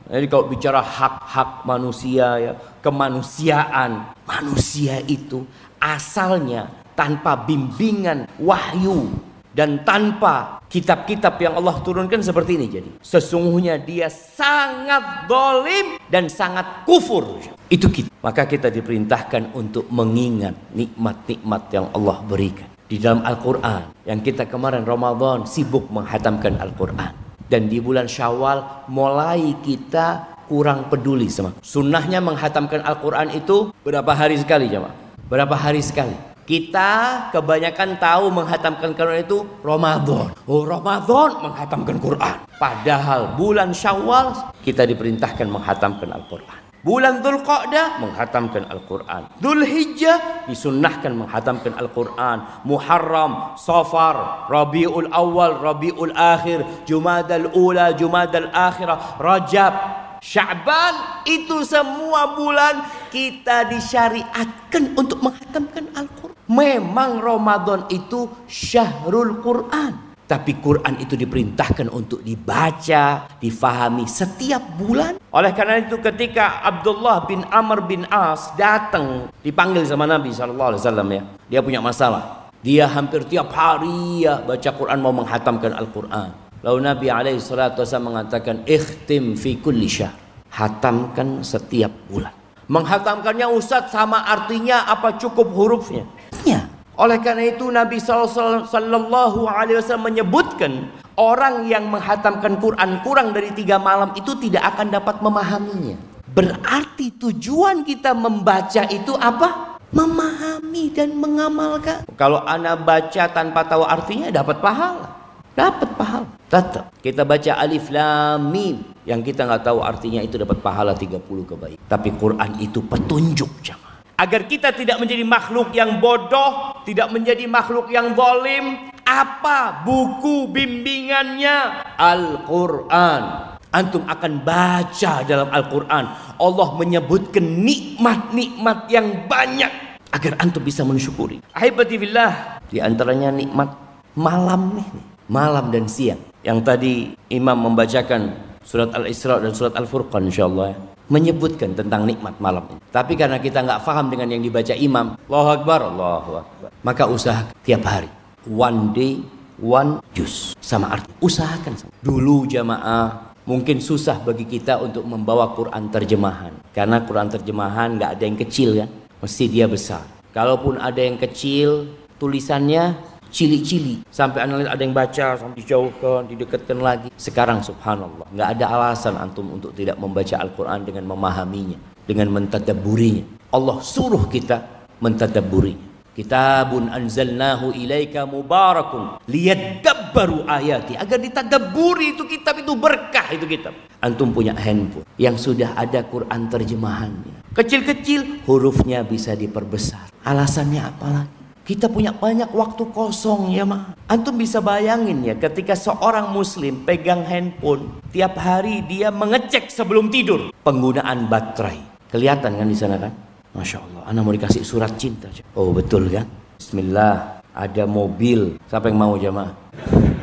jadi 0.10 0.26
kalau 0.26 0.50
bicara 0.50 0.82
hak-hak 0.82 1.70
manusia 1.70 2.28
ya, 2.42 2.54
kemanusiaan, 2.82 4.18
manusia 4.26 4.98
itu 5.06 5.46
asalnya 5.78 6.66
tanpa 6.98 7.38
bimbingan 7.38 8.26
wahyu 8.42 9.14
dan 9.54 9.86
tanpa 9.86 10.66
kitab-kitab 10.66 11.38
yang 11.38 11.54
Allah 11.62 11.78
turunkan 11.86 12.26
seperti 12.26 12.58
ini 12.58 12.66
jadi. 12.66 12.90
Sesungguhnya 13.06 13.78
dia 13.78 14.10
sangat 14.10 15.30
dolim 15.30 16.02
dan 16.10 16.26
sangat 16.26 16.90
kufur. 16.90 17.38
Itu 17.70 17.94
kita. 17.94 18.10
Maka 18.26 18.50
kita 18.50 18.74
diperintahkan 18.74 19.54
untuk 19.54 19.86
mengingat 19.94 20.58
nikmat-nikmat 20.74 21.62
yang 21.70 21.86
Allah 21.94 22.18
berikan. 22.26 22.66
Di 22.90 22.98
dalam 22.98 23.22
Al-Quran 23.22 23.94
yang 24.10 24.26
kita 24.26 24.50
kemarin 24.50 24.82
Ramadan 24.82 25.46
sibuk 25.46 25.86
menghatamkan 25.94 26.58
Al-Quran 26.58 27.29
dan 27.50 27.66
di 27.68 27.82
bulan 27.82 28.06
Syawal 28.06 28.88
mulai 28.88 29.58
kita 29.66 30.38
kurang 30.46 30.88
peduli 30.88 31.30
sama. 31.30 31.58
Sunnahnya 31.62 32.22
menghatamkan 32.22 32.86
Al-Quran 32.86 33.34
itu 33.34 33.74
berapa 33.82 34.10
hari 34.14 34.38
sekali 34.38 34.70
jemaah? 34.70 34.94
Berapa 35.30 35.54
hari 35.54 35.82
sekali? 35.82 36.14
Kita 36.50 37.30
kebanyakan 37.30 38.02
tahu 38.02 38.34
menghatamkan 38.34 38.98
Quran 38.98 39.22
itu 39.22 39.46
Ramadan. 39.62 40.34
Oh 40.50 40.66
Ramadan 40.66 41.46
menghatamkan 41.46 42.02
Quran. 42.02 42.38
Padahal 42.58 43.38
bulan 43.38 43.70
Syawal 43.70 44.34
kita 44.66 44.90
diperintahkan 44.90 45.46
menghatamkan 45.46 46.10
Al-Quran. 46.10 46.69
Bulan 46.80 47.20
Dzulqa'dah 47.20 48.00
menghatamkan 48.00 48.64
Al-Quran. 48.72 49.28
Dzulhijjah 49.44 50.48
disunnahkan 50.48 51.12
menghatamkan 51.12 51.76
Al-Quran. 51.76 52.64
Muharram, 52.64 53.60
Safar, 53.60 54.48
Rabiul 54.48 55.12
Awal, 55.12 55.60
Rabiul 55.60 56.16
Akhir, 56.16 56.64
Jumadal 56.88 57.52
Ula, 57.52 57.92
Jumadal 57.92 58.48
Akhirah, 58.56 59.20
Rajab, 59.20 59.74
Sya'ban 60.20 61.24
itu 61.24 61.64
semua 61.64 62.36
bulan 62.36 62.84
kita 63.08 63.72
disyariatkan 63.72 65.00
untuk 65.00 65.24
menghatamkan 65.24 65.88
Al-Quran. 65.96 66.36
Memang 66.52 67.24
Ramadan 67.24 67.88
itu 67.88 68.28
syahrul 68.44 69.40
Quran. 69.40 70.09
Tapi 70.30 70.62
Quran 70.62 71.02
itu 71.02 71.18
diperintahkan 71.18 71.90
untuk 71.90 72.22
dibaca, 72.22 73.26
difahami 73.42 74.06
setiap 74.06 74.62
bulan. 74.78 75.18
Oleh 75.34 75.50
karena 75.58 75.82
itu 75.82 75.98
ketika 75.98 76.62
Abdullah 76.62 77.26
bin 77.26 77.42
Amr 77.50 77.82
bin 77.90 78.06
As 78.14 78.54
datang 78.54 79.34
dipanggil 79.42 79.82
sama 79.90 80.06
Nabi 80.06 80.30
SAW 80.30 80.78
ya. 81.10 81.26
Dia 81.50 81.66
punya 81.66 81.82
masalah. 81.82 82.46
Dia 82.62 82.86
hampir 82.86 83.26
tiap 83.26 83.50
hari 83.58 84.22
ya 84.22 84.38
baca 84.46 84.70
Quran 84.70 85.02
mau 85.02 85.10
menghatamkan 85.10 85.74
Al-Quran. 85.74 86.30
Lalu 86.62 86.78
Nabi 86.78 87.10
SAW 87.42 87.90
mengatakan 87.98 88.62
ikhtim 88.70 89.34
fi 89.34 89.58
kulli 89.58 89.90
syahr. 89.90 90.14
Hatamkan 90.54 91.42
setiap 91.42 91.90
bulan. 92.06 92.38
Menghatamkannya 92.70 93.50
Ustaz 93.50 93.90
sama 93.90 94.30
artinya 94.30 94.86
apa 94.86 95.18
cukup 95.18 95.50
hurufnya? 95.58 96.06
Ya. 96.46 96.69
Oleh 97.00 97.16
karena 97.24 97.48
itu 97.48 97.72
Nabi 97.72 97.96
Sallallahu 97.96 99.48
Alaihi 99.48 99.80
Wasallam 99.80 100.12
menyebutkan 100.12 100.92
orang 101.16 101.64
yang 101.64 101.88
menghatamkan 101.88 102.60
Quran 102.60 103.00
kurang 103.08 103.32
dari 103.32 103.56
tiga 103.56 103.80
malam 103.80 104.12
itu 104.20 104.36
tidak 104.36 104.76
akan 104.76 104.92
dapat 104.92 105.24
memahaminya. 105.24 105.96
Berarti 106.28 107.16
tujuan 107.16 107.88
kita 107.88 108.12
membaca 108.12 108.84
itu 108.92 109.16
apa? 109.16 109.80
Memahami 109.96 110.92
dan 110.92 111.16
mengamalkan. 111.16 112.04
Kalau 112.20 112.44
anak 112.44 112.84
baca 112.84 113.24
tanpa 113.32 113.64
tahu 113.64 113.88
artinya 113.88 114.28
dapat 114.28 114.60
pahala. 114.60 115.08
Dapat 115.56 115.90
pahala. 115.96 116.28
Tetap. 116.52 116.92
Kita 117.00 117.24
baca 117.24 117.52
alif 117.64 117.88
lam 117.88 118.52
mim. 118.52 118.84
Yang 119.08 119.34
kita 119.34 119.48
nggak 119.48 119.64
tahu 119.72 119.80
artinya 119.80 120.20
itu 120.20 120.36
dapat 120.36 120.60
pahala 120.60 120.92
30 120.92 121.24
kebaikan. 121.24 121.80
Tapi 121.80 122.10
Quran 122.20 122.52
itu 122.60 122.84
petunjuk 122.84 123.50
jangan 123.64 123.89
agar 124.20 124.44
kita 124.52 124.76
tidak 124.76 125.00
menjadi 125.00 125.24
makhluk 125.24 125.72
yang 125.72 126.04
bodoh, 126.04 126.84
tidak 126.84 127.08
menjadi 127.16 127.48
makhluk 127.48 127.88
yang 127.88 128.12
zalim. 128.12 128.92
Apa 129.08 129.82
buku 129.88 130.52
bimbingannya? 130.52 131.88
Al-Qur'an. 131.96 133.56
Antum 133.70 134.02
akan 134.10 134.42
baca 134.42 135.22
dalam 135.30 135.46
Al-Quran 135.54 136.10
Allah 136.42 136.70
menyebutkan 136.74 137.46
nikmat-nikmat 137.62 138.90
yang 138.90 139.30
banyak 139.30 139.70
Agar 140.10 140.42
antum 140.42 140.66
bisa 140.66 140.82
mensyukuri 140.82 141.38
Ahibati 141.54 142.02
billah 142.02 142.66
Di 142.66 142.82
antaranya 142.82 143.30
nikmat 143.30 143.70
malam 144.18 144.74
nih 144.74 144.90
Malam 145.30 145.70
dan 145.70 145.86
siang 145.86 146.18
Yang 146.42 146.60
tadi 146.66 146.94
imam 147.30 147.70
membacakan 147.70 148.34
Surat 148.66 148.90
Al-Isra 148.90 149.38
dan 149.38 149.54
surat 149.54 149.78
Al-Furqan 149.78 150.26
insyaAllah 150.34 150.74
ya 150.74 150.89
menyebutkan 151.10 151.74
tentang 151.74 152.06
nikmat 152.06 152.38
malam 152.38 152.64
ini. 152.70 152.80
Tapi 152.94 153.18
karena 153.18 153.42
kita 153.42 153.66
nggak 153.66 153.82
paham 153.84 154.08
dengan 154.14 154.30
yang 154.30 154.42
dibaca 154.46 154.74
imam, 154.78 155.18
Allahu 155.28 155.50
Akbar, 155.50 155.80
Allahu 155.90 156.32
Akbar. 156.46 156.70
Maka 156.86 157.04
usaha 157.10 157.50
tiap 157.66 157.84
hari. 157.84 158.08
One 158.48 158.94
day, 158.96 159.20
one 159.60 160.00
juz. 160.16 160.56
Sama 160.62 160.96
arti. 160.96 161.12
Usahakan. 161.20 161.76
Dulu 162.00 162.48
jamaah 162.48 163.36
mungkin 163.50 163.82
susah 163.82 164.22
bagi 164.22 164.46
kita 164.46 164.78
untuk 164.80 165.04
membawa 165.04 165.52
Quran 165.58 165.90
terjemahan. 165.90 166.54
Karena 166.72 167.02
Quran 167.04 167.28
terjemahan 167.34 167.98
nggak 167.98 168.12
ada 168.16 168.24
yang 168.24 168.38
kecil 168.38 168.70
kan. 168.78 168.90
Mesti 169.20 169.44
dia 169.52 169.68
besar. 169.68 170.06
Kalaupun 170.32 170.78
ada 170.80 171.02
yang 171.02 171.18
kecil, 171.18 171.90
tulisannya 172.22 172.96
cili-cili 173.30 174.02
sampai 174.10 174.46
analis 174.46 174.68
ada 174.68 174.82
yang 174.82 174.94
baca 174.94 175.38
sampai 175.38 175.58
dijauhkan 175.58 176.28
didekatkan 176.28 176.78
lagi. 176.82 177.08
Sekarang 177.16 177.62
subhanallah 177.62 178.28
nggak 178.34 178.50
ada 178.60 178.66
alasan 178.70 179.16
antum 179.16 179.48
untuk 179.56 179.72
tidak 179.74 179.96
membaca 180.02 180.36
Al-Quran 180.42 180.86
dengan 180.86 181.06
memahaminya 181.08 181.78
dengan 182.10 182.34
mentadaburinya. 182.34 183.54
Allah 183.54 183.78
suruh 183.86 184.26
kita 184.26 184.90
mentadaburinya. 184.98 185.90
Kitabun 186.10 186.92
anzalnahu 186.92 187.72
ilaika 187.72 188.28
mubarakun 188.28 189.24
liyadabbaru 189.30 190.44
ayati. 190.50 191.00
Agar 191.00 191.16
ditadaburi 191.22 192.18
itu 192.18 192.28
kitab 192.28 192.60
itu 192.60 192.76
berkah 192.76 193.30
itu 193.32 193.48
kitab. 193.48 193.72
Antum 194.04 194.36
punya 194.36 194.52
handphone 194.58 195.08
yang 195.16 195.40
sudah 195.40 195.78
ada 195.80 196.04
Quran 196.04 196.52
terjemahannya. 196.52 197.56
Kecil-kecil 197.56 198.44
hurufnya 198.44 199.06
bisa 199.08 199.32
diperbesar. 199.38 200.12
Alasannya 200.28 200.82
apa 200.84 201.08
lagi 201.08 201.39
kita 201.70 201.86
punya 201.86 202.10
banyak 202.10 202.50
waktu 202.50 202.90
kosong 202.90 203.54
ya 203.54 203.62
mah. 203.62 203.94
Antum 204.10 204.42
bisa 204.42 204.58
bayangin 204.58 205.22
ya 205.22 205.38
ketika 205.38 205.78
seorang 205.78 206.34
muslim 206.34 206.82
pegang 206.82 207.22
handphone 207.22 208.02
tiap 208.10 208.42
hari 208.42 208.82
dia 208.90 209.14
mengecek 209.14 209.70
sebelum 209.70 210.10
tidur 210.10 210.50
penggunaan 210.66 211.30
baterai. 211.30 211.78
Kelihatan 212.10 212.58
kan 212.58 212.66
di 212.66 212.74
sana 212.74 212.98
kan? 212.98 213.14
Masya 213.54 213.86
Allah, 213.86 214.02
anak 214.10 214.22
mau 214.26 214.34
dikasih 214.34 214.66
surat 214.66 214.98
cinta. 214.98 215.30
Oh 215.54 215.70
betul 215.70 216.10
kan? 216.10 216.26
Bismillah, 216.58 217.46
ada 217.54 217.86
mobil. 217.86 218.58
Siapa 218.66 218.90
yang 218.90 218.98
mau 218.98 219.14
jamaah? 219.14 219.54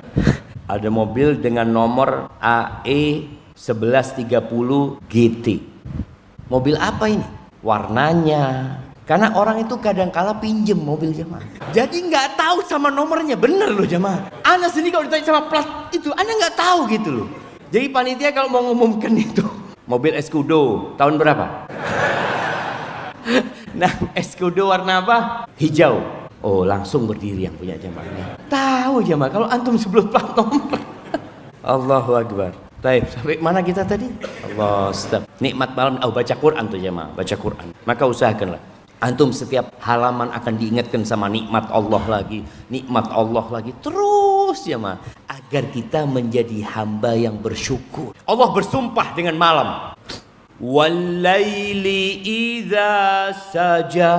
ada 0.74 0.88
mobil 0.90 1.38
dengan 1.38 1.70
nomor 1.70 2.26
AE 2.42 3.30
1130 3.54 4.34
GT. 5.06 5.46
Mobil 6.50 6.74
apa 6.74 7.06
ini? 7.06 7.26
Warnanya, 7.62 8.42
Karena 9.06 9.30
orang 9.38 9.62
itu 9.62 9.78
kadang 9.78 10.10
kala 10.10 10.34
pinjem 10.34 10.74
mobil 10.74 11.14
jemaah. 11.14 11.46
Jadi 11.70 12.10
nggak 12.10 12.34
tahu 12.34 12.66
sama 12.66 12.90
nomornya, 12.90 13.38
bener 13.38 13.70
loh 13.70 13.86
jemaah. 13.86 14.34
Anda 14.42 14.66
sendiri 14.66 14.98
kalau 14.98 15.06
ditanya 15.06 15.30
sama 15.30 15.42
plat 15.46 15.94
itu, 15.94 16.10
Anda 16.10 16.34
nggak 16.34 16.54
tahu 16.58 16.80
gitu 16.90 17.08
loh. 17.22 17.28
Jadi 17.70 17.86
panitia 17.86 18.34
kalau 18.34 18.50
mau 18.50 18.66
ngumumkan 18.66 19.14
itu, 19.30 19.46
mobil 19.86 20.10
Escudo 20.18 20.90
tahun 20.98 21.22
berapa? 21.22 21.70
nah, 23.80 23.94
Escudo 24.18 24.74
warna 24.74 24.98
apa? 24.98 25.16
Hijau. 25.54 26.02
Oh, 26.42 26.66
langsung 26.66 27.06
berdiri 27.06 27.46
yang 27.46 27.54
punya 27.54 27.78
jemaahnya. 27.78 28.42
Tahu 28.50 29.06
jemaah 29.06 29.30
kalau 29.30 29.46
antum 29.46 29.78
sebelum 29.78 30.10
plat 30.10 30.34
nomor. 30.34 30.82
Allahu 31.62 32.10
Akbar. 32.18 32.50
Taib, 32.82 33.06
sampai 33.06 33.38
mana 33.38 33.62
kita 33.62 33.86
tadi? 33.86 34.10
Allah, 34.50 34.90
stop. 34.90 35.22
Nikmat 35.38 35.78
malam, 35.78 35.94
oh 36.02 36.10
baca 36.10 36.34
Quran 36.34 36.66
tuh 36.66 36.78
jemaah, 36.82 37.14
baca 37.14 37.34
Quran. 37.38 37.70
Maka 37.86 38.02
usahakanlah 38.04 38.75
Antum 38.96 39.28
setiap 39.28 39.76
halaman 39.84 40.32
akan 40.32 40.56
diingatkan 40.56 41.04
sama 41.04 41.28
nikmat 41.28 41.68
Allah 41.68 42.00
lagi, 42.08 42.40
nikmat 42.72 43.12
Allah 43.12 43.44
lagi. 43.52 43.76
Terus 43.84 44.64
ya 44.64 44.80
ma, 44.80 44.96
agar 45.28 45.68
kita 45.68 46.08
menjadi 46.08 46.64
hamba 46.64 47.12
yang 47.12 47.36
bersyukur. 47.36 48.16
Allah 48.24 48.48
bersumpah 48.56 49.12
dengan 49.12 49.36
malam. 49.36 49.92
Walaili 50.56 52.24
idza 52.24 53.36
saja. 53.52 54.12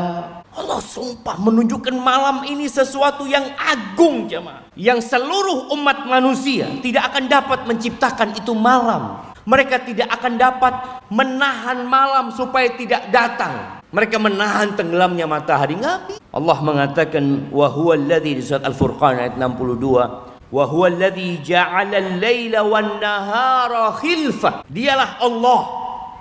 Allah 0.54 0.82
sumpah 0.82 1.42
menunjukkan 1.42 1.98
malam 1.98 2.46
ini 2.46 2.70
sesuatu 2.70 3.26
yang 3.26 3.50
agung 3.58 4.30
jemaah. 4.30 4.62
Yang 4.78 5.10
seluruh 5.10 5.74
umat 5.74 6.06
manusia 6.06 6.70
tidak 6.86 7.13
akan 7.13 7.26
dapat 7.26 7.66
menciptakan 7.66 8.38
itu 8.38 8.54
malam. 8.54 9.26
Mereka 9.50 9.90
tidak 9.90 10.13
akan 10.22 10.38
dapat 10.38 10.74
menahan 11.10 11.82
malam 11.90 12.30
supaya 12.30 12.70
tidak 12.78 13.10
datang. 13.10 13.77
Mereka 13.98 14.22
menahan 14.22 14.78
tenggelamnya 14.78 15.26
matahari. 15.26 15.74
Nggak 15.74 16.22
Allah 16.30 16.58
mengatakan 16.62 17.50
wa 17.50 17.66
huwa 17.66 17.98
alladhi 17.98 18.38
di 18.38 18.46
surat 18.46 18.62
Al-Furqan 18.62 19.18
ayat 19.18 19.42
62 19.42 20.54
wa 20.54 20.64
huwa 20.70 20.86
alladhi 20.86 21.42
ja'ala 21.42 21.98
al-laila 21.98 22.62
wan 22.62 23.02
nahara 23.02 23.98
khilfah. 23.98 24.62
Dialah 24.70 25.18
Allah 25.18 25.62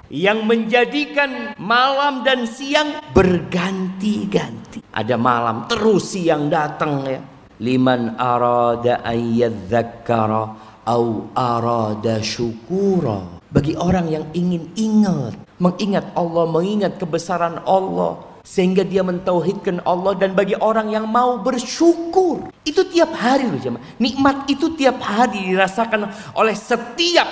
yang 0.09 0.49
menjadikan 0.49 1.53
malam 1.61 2.25
dan 2.25 2.49
siang 2.49 2.97
berganti-ganti. 3.12 4.81
Ada 4.97 5.21
malam 5.21 5.69
terus 5.69 6.17
siang 6.17 6.49
datang 6.49 7.05
ya. 7.05 7.21
Liman 7.61 8.17
arada 8.17 9.05
ayyadzakkara 9.05 10.43
au 10.89 11.29
arada 11.37 12.25
syukura. 12.25 13.37
Bagi 13.53 13.77
orang 13.77 14.09
yang 14.09 14.25
ingin 14.33 14.65
ingat 14.81 15.46
mengingat 15.57 16.12
Allah, 16.12 16.45
mengingat 16.49 17.01
kebesaran 17.01 17.64
Allah 17.64 18.21
sehingga 18.47 18.87
dia 18.87 19.03
mentauhidkan 19.03 19.83
Allah 19.83 20.14
dan 20.14 20.38
bagi 20.38 20.55
orang 20.55 20.95
yang 20.95 21.11
mau 21.11 21.42
bersyukur. 21.42 22.55
Itu 22.62 22.87
tiap 22.87 23.11
hari 23.19 23.51
loh 23.51 23.59
jemaah. 23.59 23.83
Nikmat 23.99 24.47
itu 24.47 24.71
tiap 24.79 25.03
hari 25.03 25.51
dirasakan 25.51 26.07
oleh 26.38 26.55
setiap 26.55 27.27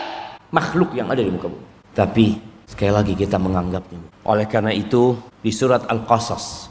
makhluk 0.50 0.90
yang 0.98 1.06
ada 1.06 1.22
di 1.22 1.30
muka 1.30 1.46
bumi. 1.46 1.66
Tapi 1.94 2.26
sekali 2.66 2.90
lagi 2.90 3.14
kita 3.14 3.38
menganggapnya. 3.38 4.26
Oleh 4.26 4.50
karena 4.50 4.74
itu 4.74 5.14
di 5.38 5.54
surat 5.54 5.86
Al-Qasas 5.86 6.66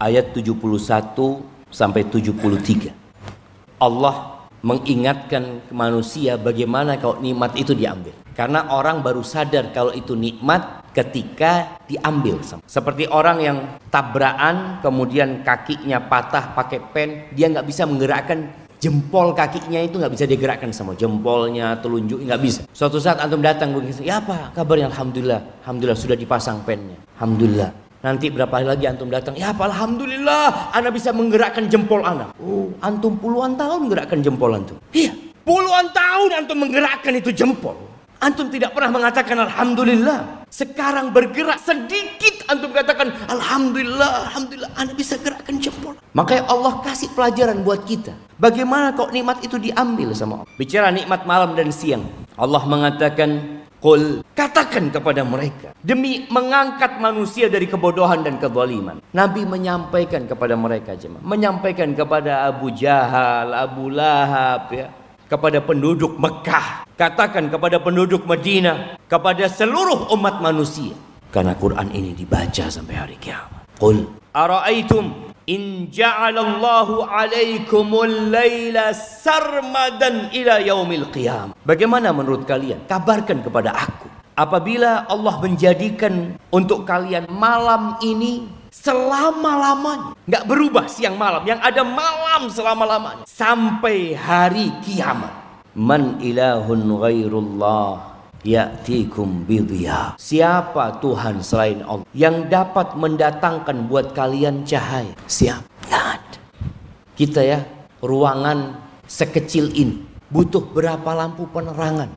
ayat 0.00 0.32
71 0.32 0.56
sampai 1.68 2.08
73 2.08 2.94
Allah 3.76 4.37
mengingatkan 4.62 5.70
manusia 5.70 6.34
bagaimana 6.34 6.98
kalau 6.98 7.22
nikmat 7.22 7.54
itu 7.54 7.74
diambil 7.74 8.14
karena 8.38 8.70
orang 8.70 9.02
baru 9.02 9.26
sadar 9.26 9.74
kalau 9.74 9.90
itu 9.90 10.14
nikmat 10.14 10.86
ketika 10.94 11.82
diambil. 11.90 12.38
Seperti 12.66 13.10
orang 13.10 13.38
yang 13.42 13.58
tabrakan 13.90 14.78
kemudian 14.78 15.42
kakinya 15.42 15.98
patah 16.06 16.54
pakai 16.54 16.78
pen, 16.94 17.08
dia 17.34 17.50
nggak 17.50 17.66
bisa 17.66 17.82
menggerakkan 17.82 18.46
jempol 18.78 19.34
kakinya 19.34 19.82
itu 19.82 19.98
nggak 19.98 20.14
bisa 20.14 20.24
digerakkan 20.30 20.70
sama 20.70 20.94
jempolnya, 20.94 21.82
telunjuk 21.82 22.22
nggak 22.22 22.40
bisa. 22.42 22.60
Suatu 22.70 23.02
saat 23.02 23.18
antum 23.18 23.42
datang 23.42 23.74
begitu, 23.74 24.06
ya 24.06 24.22
apa 24.22 24.54
kabarnya? 24.54 24.86
Alhamdulillah, 24.94 25.66
alhamdulillah 25.66 25.98
sudah 25.98 26.14
dipasang 26.14 26.62
pennya. 26.62 26.94
Alhamdulillah. 27.18 27.87
Nanti 27.98 28.30
berapa 28.30 28.50
hari 28.62 28.66
lagi 28.70 28.84
antum 28.86 29.10
datang, 29.10 29.34
ya 29.34 29.50
alhamdulillah, 29.50 30.70
anda 30.70 30.94
bisa 30.94 31.10
menggerakkan 31.10 31.66
jempol 31.66 32.06
anda. 32.06 32.30
Oh, 32.38 32.70
antum 32.78 33.18
puluhan 33.18 33.58
tahun 33.58 33.90
menggerakkan 33.90 34.22
jempol 34.22 34.54
antum. 34.54 34.78
Iya, 34.94 35.10
puluhan 35.42 35.90
tahun 35.90 36.30
antum 36.46 36.62
menggerakkan 36.62 37.18
itu 37.18 37.34
jempol. 37.34 37.74
Antum 38.18 38.50
tidak 38.50 38.74
pernah 38.74 38.90
mengatakan 38.98 39.38
Alhamdulillah. 39.46 40.46
Sekarang 40.50 41.14
bergerak 41.14 41.58
sedikit 41.62 42.50
antum 42.50 42.74
katakan 42.74 43.14
Alhamdulillah, 43.30 44.26
Alhamdulillah. 44.26 44.70
Anda 44.74 44.90
bisa 44.94 45.18
gerakkan 45.22 45.62
jempol. 45.62 45.94
Makanya 46.18 46.50
Allah 46.50 46.82
kasih 46.82 47.14
pelajaran 47.14 47.62
buat 47.62 47.86
kita. 47.86 48.10
Bagaimana 48.42 48.90
kok 48.94 49.14
nikmat 49.14 49.38
itu 49.46 49.58
diambil 49.62 50.10
sama 50.18 50.42
Allah. 50.42 50.50
Bicara 50.58 50.90
nikmat 50.90 51.30
malam 51.30 51.54
dan 51.54 51.70
siang. 51.70 52.02
Allah 52.34 52.62
mengatakan 52.66 53.57
Qul 53.78 54.26
katakan 54.34 54.90
kepada 54.90 55.22
mereka 55.22 55.70
demi 55.78 56.26
mengangkat 56.34 56.98
manusia 56.98 57.46
dari 57.46 57.70
kebodohan 57.70 58.26
dan 58.26 58.42
kezaliman. 58.42 58.98
Nabi 59.14 59.46
menyampaikan 59.46 60.26
kepada 60.26 60.58
mereka 60.58 60.98
jemaah, 60.98 61.22
menyampaikan 61.22 61.94
kepada 61.94 62.50
Abu 62.50 62.74
Jahal, 62.74 63.54
Abu 63.54 63.86
Lahab 63.86 64.74
ya, 64.74 64.90
kepada 65.30 65.62
penduduk 65.62 66.18
Mekah, 66.18 66.90
katakan 66.98 67.46
kepada 67.46 67.78
penduduk 67.78 68.26
Madinah, 68.26 68.98
kepada 69.06 69.46
seluruh 69.46 70.10
umat 70.10 70.42
manusia. 70.42 70.98
Karena 71.30 71.54
Quran 71.54 71.92
ini 71.94 72.18
dibaca 72.18 72.66
sampai 72.66 72.94
hari 72.98 73.14
kiamat. 73.20 73.62
Qul 73.78 74.10
ara'aitum 74.34 75.27
in 75.48 75.88
ja'alallahu 75.88 77.08
alaikumul 77.08 78.28
laila 78.28 78.92
sarmadan 78.92 80.28
ila 80.36 80.60
yaumil 80.60 81.08
qiyam. 81.08 81.56
Bagaimana 81.64 82.12
menurut 82.12 82.44
kalian? 82.44 82.84
Kabarkan 82.84 83.40
kepada 83.40 83.72
aku. 83.72 84.06
Apabila 84.38 85.08
Allah 85.10 85.34
menjadikan 85.42 86.38
untuk 86.54 86.86
kalian 86.86 87.26
malam 87.26 87.98
ini 88.04 88.46
selama-lamanya. 88.70 90.14
Nggak 90.28 90.44
berubah 90.46 90.86
siang 90.86 91.18
malam. 91.18 91.42
Yang 91.42 91.60
ada 91.64 91.82
malam 91.82 92.46
selama-lamanya. 92.46 93.24
Sampai 93.26 94.14
hari 94.14 94.70
kiamat. 94.86 95.32
Man 95.74 96.22
ilahun 96.22 96.86
ghairullah 96.86 98.17
ya'tikum 98.48 99.44
bidhiya. 99.44 100.16
Siapa 100.16 101.04
Tuhan 101.04 101.44
selain 101.44 101.84
Allah 101.84 102.08
yang 102.16 102.48
dapat 102.48 102.96
mendatangkan 102.96 103.84
buat 103.84 104.16
kalian 104.16 104.64
cahaya? 104.64 105.12
Siapa? 105.28 105.68
Kita 107.18 107.42
ya, 107.42 107.66
ruangan 107.98 108.78
sekecil 109.10 109.74
ini 109.74 110.06
butuh 110.30 110.62
berapa 110.62 111.18
lampu 111.18 111.50
penerangan? 111.50 112.14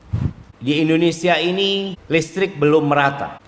Di 0.61 0.77
Indonesia 0.77 1.41
ini 1.41 1.97
listrik 2.05 2.61
belum 2.61 2.85
merata. 2.85 3.41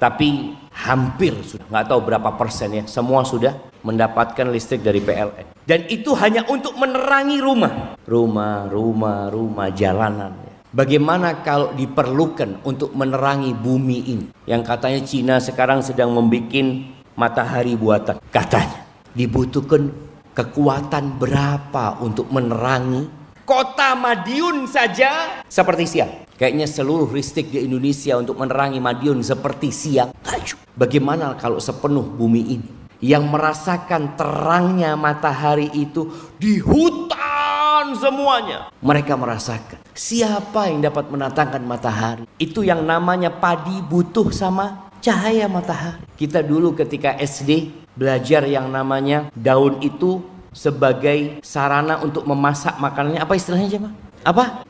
Tapi 0.00 0.56
hampir 0.72 1.36
sudah 1.44 1.68
nggak 1.68 1.86
tahu 1.88 2.00
berapa 2.04 2.30
persen 2.36 2.68
ya 2.72 2.84
semua 2.84 3.24
sudah 3.24 3.56
mendapatkan 3.80 4.44
listrik 4.52 4.84
dari 4.84 5.00
PLN 5.00 5.64
dan 5.64 5.88
itu 5.88 6.12
hanya 6.20 6.44
untuk 6.52 6.76
menerangi 6.76 7.40
rumah 7.40 7.96
rumah 8.04 8.68
rumah 8.68 9.32
rumah 9.32 9.72
jalanan 9.72 10.36
bagaimana 10.76 11.40
kalau 11.40 11.72
diperlukan 11.72 12.60
untuk 12.60 12.92
menerangi 12.92 13.56
bumi 13.56 13.98
ini? 14.04 14.26
Yang 14.44 14.62
katanya 14.68 15.00
Cina 15.08 15.34
sekarang 15.40 15.80
sedang 15.80 16.12
membuat 16.12 16.60
matahari 17.16 17.72
buatan. 17.72 18.20
Katanya 18.28 18.84
dibutuhkan 19.16 19.88
kekuatan 20.36 21.16
berapa 21.16 21.96
untuk 22.04 22.28
menerangi 22.28 23.08
kota 23.48 23.96
Madiun 23.96 24.68
saja? 24.68 25.40
Seperti 25.48 25.88
siang. 25.88 26.12
Kayaknya 26.36 26.68
seluruh 26.68 27.08
listrik 27.08 27.48
di 27.48 27.64
Indonesia 27.64 28.20
untuk 28.20 28.36
menerangi 28.36 28.76
Madiun 28.76 29.24
seperti 29.24 29.72
siang. 29.72 30.12
Bagaimana 30.76 31.32
kalau 31.40 31.56
sepenuh 31.56 32.04
bumi 32.04 32.42
ini 32.60 32.68
yang 33.00 33.28
merasakan 33.32 34.16
terangnya 34.16 34.92
matahari 34.96 35.72
itu 35.72 36.12
di 36.36 36.60
hutan 36.60 37.05
semuanya. 37.94 38.72
Mereka 38.82 39.14
merasakan 39.14 39.78
siapa 39.94 40.72
yang 40.72 40.82
dapat 40.82 41.06
menatangkan 41.12 41.62
matahari. 41.62 42.24
Itu 42.40 42.66
yang 42.66 42.82
namanya 42.82 43.30
padi 43.30 43.78
butuh 43.84 44.34
sama 44.34 44.90
cahaya 44.98 45.46
matahari. 45.46 46.02
Kita 46.18 46.42
dulu 46.42 46.74
ketika 46.74 47.14
SD 47.14 47.70
belajar 47.94 48.42
yang 48.48 48.66
namanya 48.72 49.30
daun 49.36 49.78
itu 49.84 50.24
sebagai 50.50 51.44
sarana 51.44 52.00
untuk 52.02 52.26
memasak 52.26 52.80
makanannya. 52.80 53.20
Apa 53.20 53.36
istilahnya 53.36 53.68
Jemaah? 53.68 53.94
Apa? 54.26 54.66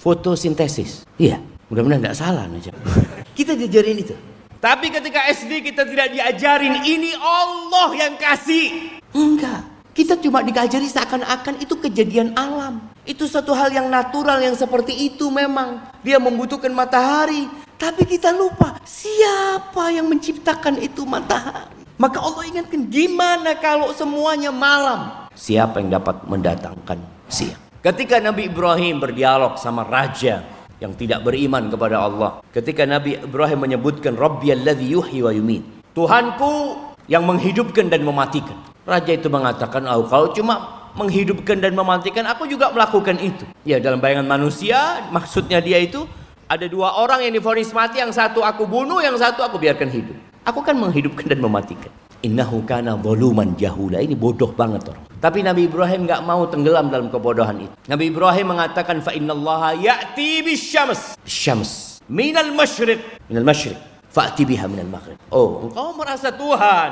fotosintesis. 0.00 1.04
Iya, 1.20 1.44
mudah-mudahan 1.68 2.00
tidak 2.00 2.16
salah 2.16 2.48
aja. 2.48 2.72
kita 3.38 3.52
diajarin 3.52 4.00
itu. 4.00 4.16
Tapi 4.60 4.92
ketika 4.92 5.24
SD 5.28 5.60
kita 5.72 5.84
tidak 5.88 6.08
diajarin 6.12 6.84
ini 6.84 7.12
Allah 7.16 7.88
yang 7.96 8.14
kasih. 8.16 8.96
Enggak. 9.12 9.69
Kita 10.00 10.16
cuma 10.16 10.40
dikajari 10.40 10.88
seakan-akan 10.88 11.60
itu 11.60 11.76
kejadian 11.76 12.32
alam. 12.32 12.88
Itu 13.04 13.28
satu 13.28 13.52
hal 13.52 13.68
yang 13.68 13.92
natural 13.92 14.40
yang 14.40 14.56
seperti 14.56 14.96
itu 14.96 15.28
memang. 15.28 15.92
Dia 16.00 16.16
membutuhkan 16.16 16.72
matahari. 16.72 17.44
Tapi 17.76 18.08
kita 18.08 18.32
lupa 18.32 18.80
siapa 18.80 19.92
yang 19.92 20.08
menciptakan 20.08 20.80
itu 20.80 21.04
matahari. 21.04 21.84
Maka 22.00 22.16
Allah 22.16 22.48
ingatkan 22.48 22.88
gimana 22.88 23.52
kalau 23.60 23.92
semuanya 23.92 24.48
malam? 24.48 25.28
Siapa 25.36 25.84
yang 25.84 25.92
dapat 26.00 26.24
mendatangkan 26.24 26.96
siang? 27.28 27.60
Ketika 27.84 28.24
Nabi 28.24 28.48
Ibrahim 28.48 29.04
berdialog 29.04 29.60
sama 29.60 29.84
raja 29.84 30.48
yang 30.80 30.96
tidak 30.96 31.28
beriman 31.28 31.68
kepada 31.68 32.00
Allah. 32.00 32.40
Ketika 32.56 32.88
Nabi 32.88 33.20
Ibrahim 33.20 33.68
menyebutkan 33.68 34.16
Rabbiyalladzi 34.16 34.96
yuhyi. 34.96 35.60
Tuhanku 35.92 36.88
yang 37.04 37.28
menghidupkan 37.28 37.92
dan 37.92 38.00
mematikan. 38.00 38.56
Raja 38.90 39.14
itu 39.14 39.30
mengatakan, 39.30 39.86
"Oh, 39.86 40.02
kalau 40.10 40.34
cuma 40.34 40.90
menghidupkan 40.98 41.62
dan 41.62 41.78
mematikan, 41.78 42.26
aku 42.26 42.50
juga 42.50 42.74
melakukan 42.74 43.14
itu." 43.22 43.46
Ya, 43.62 43.78
dalam 43.78 44.02
bayangan 44.02 44.26
manusia, 44.26 45.06
maksudnya 45.14 45.62
dia 45.62 45.78
itu 45.78 46.02
ada 46.50 46.66
dua 46.66 46.98
orang 46.98 47.22
yang 47.22 47.38
difonis 47.38 47.70
mati, 47.70 48.02
yang 48.02 48.10
satu 48.10 48.42
aku 48.42 48.66
bunuh, 48.66 48.98
yang 48.98 49.14
satu 49.14 49.46
aku 49.46 49.62
biarkan 49.62 49.86
hidup. 49.86 50.18
Aku 50.42 50.66
kan 50.66 50.74
menghidupkan 50.74 51.30
dan 51.30 51.38
mematikan. 51.38 51.94
Innahu 52.20 52.66
kana 52.66 52.98
zaluman 53.00 53.54
jahula. 53.54 54.02
Ini 54.02 54.12
bodoh 54.18 54.52
banget 54.52 54.92
orang. 54.92 55.04
Tapi 55.20 55.40
Nabi 55.40 55.68
Ibrahim 55.68 56.04
nggak 56.04 56.20
mau 56.26 56.44
tenggelam 56.48 56.92
dalam 56.92 57.08
kebodohan 57.08 57.64
itu. 57.64 57.72
Nabi 57.88 58.12
Ibrahim 58.12 58.56
mengatakan 58.56 59.00
fa 59.00 59.12
innallaha 59.12 59.72
ya'ti 59.76 60.44
bisyams. 60.44 61.16
Syams 61.24 61.90
minal 62.10 62.50
masyriq. 62.50 62.98
Minal 63.30 63.46
masyriq. 63.46 63.89
Fa'ti 64.10 64.42
biha 64.42 64.66
minal 64.66 64.90
maghrib. 64.90 65.14
Oh, 65.30 65.70
engkau 65.70 65.94
merasa 65.94 66.34
Tuhan. 66.34 66.90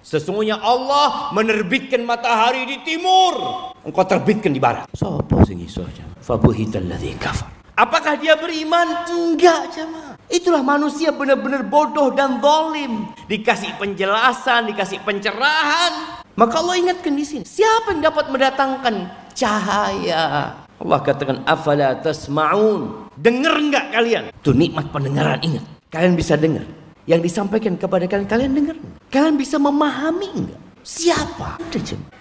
Sesungguhnya 0.00 0.56
Allah 0.56 1.28
menerbitkan 1.36 2.00
matahari 2.08 2.64
di 2.64 2.80
timur. 2.80 3.36
Engkau 3.84 4.04
terbitkan 4.08 4.48
di 4.48 4.56
barat. 4.56 4.88
Sopo 4.96 5.44
sing 5.44 5.60
iso 5.60 5.84
jamaah. 5.84 6.16
Fabuhital 6.24 6.88
ladzi 6.88 7.12
kafar. 7.20 7.52
Apakah 7.76 8.16
dia 8.16 8.40
beriman? 8.40 9.04
Enggak, 9.12 9.76
jamaah. 9.76 10.16
Itulah 10.32 10.64
manusia 10.64 11.12
benar-benar 11.12 11.68
bodoh 11.68 12.08
dan 12.16 12.40
zalim. 12.40 13.12
Dikasih 13.28 13.76
penjelasan, 13.76 14.64
dikasih 14.72 15.04
pencerahan. 15.04 16.24
Maka 16.32 16.64
Allah 16.64 16.80
ingatkan 16.80 17.12
di 17.12 17.28
sini, 17.28 17.44
siapa 17.44 17.92
yang 17.92 18.08
dapat 18.08 18.32
mendatangkan 18.32 18.94
cahaya? 19.36 20.56
Allah 20.80 20.98
katakan, 21.04 21.44
afala 21.44 21.92
tasma'un. 22.00 23.12
Dengar 23.20 23.60
enggak 23.60 23.92
kalian? 23.92 24.32
Itu 24.32 24.56
nikmat 24.56 24.88
pendengaran, 24.88 25.44
ingat. 25.44 25.64
Kalian 25.94 26.18
bisa 26.18 26.34
dengar. 26.34 26.66
Yang 27.06 27.30
disampaikan 27.30 27.78
kepada 27.78 28.02
kalian, 28.10 28.26
kalian 28.26 28.50
dengar. 28.50 28.76
Kalian 29.14 29.38
bisa 29.38 29.62
memahami 29.62 30.28
enggak? 30.34 30.60
Siapa? 30.82 31.62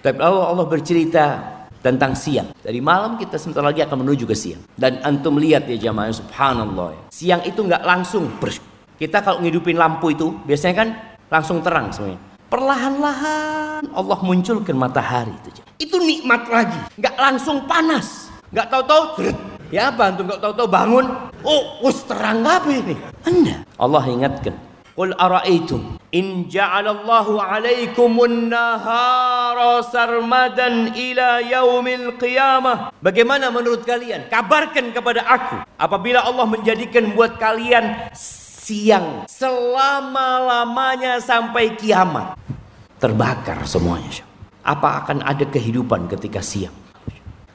Tapi 0.06 0.18
Allah, 0.22 0.46
Allah 0.54 0.66
bercerita 0.70 1.42
tentang 1.82 2.14
siang. 2.14 2.54
Dari 2.62 2.78
malam 2.78 3.18
kita 3.18 3.42
sebentar 3.42 3.66
lagi 3.66 3.82
akan 3.82 4.06
menuju 4.06 4.30
ke 4.30 4.38
siang. 4.38 4.62
Dan 4.78 5.02
antum 5.02 5.42
lihat 5.42 5.66
ya 5.66 5.90
jamaah 5.90 6.14
subhanallah. 6.14 6.94
Ya. 6.94 7.02
Siang 7.10 7.42
itu 7.50 7.66
nggak 7.66 7.82
langsung. 7.82 8.30
Kita 8.94 9.26
kalau 9.26 9.42
ngidupin 9.42 9.74
lampu 9.74 10.14
itu 10.14 10.38
biasanya 10.46 10.76
kan 10.78 10.90
langsung 11.34 11.66
terang 11.66 11.90
semuanya. 11.90 12.22
Perlahan-lahan 12.54 13.90
Allah 13.90 14.20
munculkan 14.22 14.78
matahari 14.78 15.34
itu. 15.42 15.66
Itu 15.82 15.98
nikmat 15.98 16.46
lagi, 16.46 16.78
nggak 17.02 17.16
langsung 17.18 17.66
panas, 17.66 18.30
nggak 18.54 18.70
tahu-tahu. 18.70 19.26
Ya 19.74 19.90
apa 19.90 20.14
antum 20.14 20.30
nggak 20.30 20.38
tahu-tahu 20.38 20.70
bangun? 20.70 21.06
Oh, 21.42 21.82
us 21.82 22.06
terang 22.06 22.46
apa 22.46 22.70
ini? 22.70 22.94
Anda. 23.26 23.66
Allah 23.82 24.06
ingatkan. 24.06 24.54
Qul 24.94 25.18
ara'aytum 25.18 25.98
in 26.14 26.46
ja'alallahu 26.46 27.42
'alaikumun 27.42 28.54
nahara 28.54 29.82
sarmadan 29.82 30.94
ila 30.94 31.42
yaumil 31.42 32.22
qiyamah. 32.22 32.94
Bagaimana 33.02 33.50
menurut 33.50 33.82
kalian? 33.82 34.30
Kabarkan 34.30 34.94
kepada 34.94 35.26
aku 35.26 35.66
apabila 35.82 36.22
Allah 36.22 36.46
menjadikan 36.46 37.10
buat 37.18 37.42
kalian 37.42 38.14
siang 38.14 39.26
selama-lamanya 39.26 41.18
sampai 41.18 41.74
kiamat. 41.74 42.38
Terbakar 43.02 43.66
semuanya. 43.66 44.22
Apa 44.62 45.02
akan 45.02 45.26
ada 45.26 45.50
kehidupan 45.50 46.06
ketika 46.14 46.46
siang? 46.46 46.78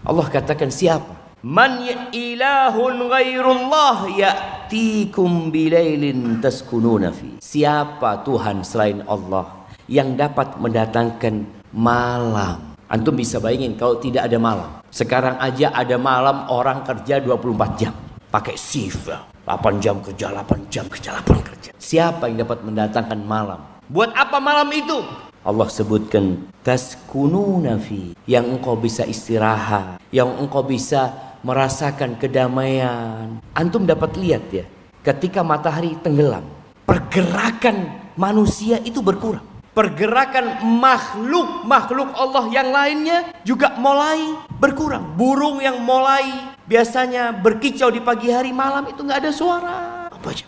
Allah 0.03 0.27
katakan 0.27 0.75
siapa? 0.75 1.28
Man 1.39 1.87
ya 1.87 2.11
ilahun 2.11 3.07
ghairullah 3.15 4.11
ya'tikum 4.11 5.55
bilailin 5.55 6.43
taskununa 6.43 7.15
fi. 7.15 7.39
Siapa 7.39 8.27
Tuhan 8.27 8.67
selain 8.67 9.07
Allah 9.07 9.71
yang 9.87 10.19
dapat 10.19 10.59
mendatangkan 10.59 11.47
malam? 11.71 12.75
Antum 12.91 13.15
bisa 13.15 13.39
bayangin 13.39 13.79
kalau 13.79 14.03
tidak 14.03 14.27
ada 14.27 14.35
malam. 14.35 14.71
Sekarang 14.91 15.39
aja 15.39 15.71
ada 15.71 15.95
malam 15.95 16.51
orang 16.51 16.83
kerja 16.83 17.23
24 17.23 17.79
jam. 17.79 17.95
Pakai 18.35 18.59
shift 18.59 19.07
8 19.07 19.79
jam 19.79 20.03
kerja, 20.03 20.35
8 20.35 20.67
jam 20.67 20.91
kerja, 20.91 21.23
8 21.23 21.39
kerja. 21.55 21.71
Siapa 21.79 22.27
yang 22.27 22.43
dapat 22.43 22.67
mendatangkan 22.67 23.21
malam? 23.23 23.63
Buat 23.87 24.11
apa 24.19 24.43
malam 24.43 24.67
itu? 24.75 25.07
Allah 25.47 25.71
sebutkan 25.71 26.51
taskununa 26.67 27.79
fi 27.81 28.13
yang 28.27 28.45
engkau 28.59 28.77
bisa 28.77 29.07
istirahat, 29.07 30.03
yang 30.11 30.35
engkau 30.37 30.61
bisa 30.61 31.28
merasakan 31.43 32.19
kedamaian. 32.19 33.39
Antum 33.55 33.85
dapat 33.85 34.17
lihat 34.19 34.45
ya, 34.51 34.65
ketika 35.05 35.41
matahari 35.47 35.95
tenggelam, 36.01 36.45
pergerakan 36.89 38.09
manusia 38.19 38.83
itu 38.83 38.99
berkurang. 39.05 39.45
Pergerakan 39.77 40.67
makhluk-makhluk 40.83 42.11
Allah 42.19 42.51
yang 42.51 42.75
lainnya 42.75 43.31
juga 43.47 43.79
mulai 43.79 44.35
berkurang. 44.59 45.15
Burung 45.15 45.63
yang 45.63 45.79
mulai 45.79 46.51
biasanya 46.67 47.31
berkicau 47.31 47.87
di 47.87 48.03
pagi 48.03 48.35
hari 48.35 48.51
malam 48.51 48.91
itu 48.91 49.07
nggak 49.07 49.23
ada 49.23 49.31
suara 49.31 49.79
apa 50.11 50.35
aja. 50.35 50.47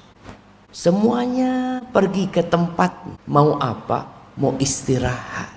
Semuanya 0.75 1.79
pergi 1.95 2.27
ke 2.27 2.43
tempat 2.43 2.91
mau 3.31 3.55
apa? 3.63 4.11
Mau 4.35 4.59
istirahat. 4.59 5.55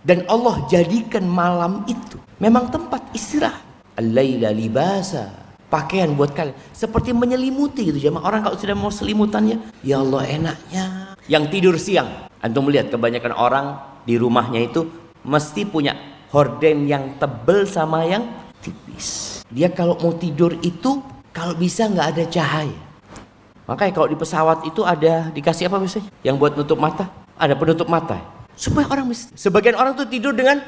Dan 0.00 0.24
Allah 0.24 0.64
jadikan 0.72 1.28
malam 1.28 1.84
itu 1.84 2.16
memang 2.40 2.72
tempat 2.72 3.04
istirahat. 3.12 3.60
Al-laila 3.96 4.52
libasa. 4.52 5.32
Pakaian 5.66 6.14
buat 6.14 6.30
kalian. 6.30 6.54
Seperti 6.70 7.10
menyelimuti 7.10 7.90
gitu 7.90 7.98
jemaah. 7.98 8.28
Orang 8.28 8.40
kalau 8.46 8.54
sudah 8.54 8.76
mau 8.78 8.92
selimutannya, 8.92 9.58
ya 9.82 9.98
Allah 9.98 10.22
enaknya. 10.30 10.84
Yang 11.26 11.44
tidur 11.50 11.74
siang. 11.74 12.30
Antum 12.38 12.70
melihat 12.70 12.94
kebanyakan 12.94 13.34
orang 13.34 13.66
di 14.06 14.14
rumahnya 14.14 14.62
itu 14.62 14.86
mesti 15.26 15.66
punya 15.66 15.98
horden 16.30 16.86
yang 16.86 17.18
tebel 17.18 17.66
sama 17.66 18.06
yang 18.06 18.22
tipis. 18.62 19.42
Dia 19.50 19.74
kalau 19.74 19.98
mau 19.98 20.14
tidur 20.14 20.54
itu 20.62 21.02
kalau 21.34 21.58
bisa 21.58 21.90
nggak 21.90 22.08
ada 22.14 22.24
cahaya. 22.30 22.78
Makanya 23.66 23.92
kalau 23.92 24.06
di 24.06 24.14
pesawat 24.14 24.62
itu 24.62 24.86
ada 24.86 25.34
dikasih 25.34 25.66
apa 25.66 25.82
biasanya? 25.82 26.06
Yang 26.22 26.36
buat 26.38 26.52
nutup 26.54 26.78
mata? 26.78 27.10
Ada 27.34 27.58
penutup 27.58 27.90
mata. 27.90 28.22
Supaya 28.54 28.86
orang 28.88 29.10
sebagian 29.12 29.74
orang 29.74 29.98
tuh 29.98 30.06
tidur 30.06 30.30
dengan 30.32 30.62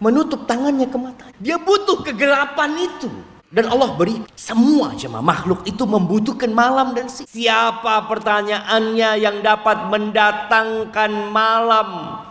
menutup 0.00 0.48
tangannya 0.48 0.88
ke 0.88 0.98
mata. 0.98 1.24
Dia 1.38 1.60
butuh 1.60 2.02
kegelapan 2.02 2.74
itu. 2.80 3.08
Dan 3.50 3.66
Allah 3.66 3.98
beri 3.98 4.22
semua 4.38 4.94
jemaah 4.94 5.26
makhluk 5.26 5.66
itu 5.66 5.82
membutuhkan 5.82 6.54
malam 6.54 6.94
dan 6.94 7.10
siang. 7.10 7.26
Siapa 7.26 8.06
pertanyaannya 8.06 9.10
yang 9.18 9.42
dapat 9.42 9.90
mendatangkan 9.90 11.10
malam 11.34 11.88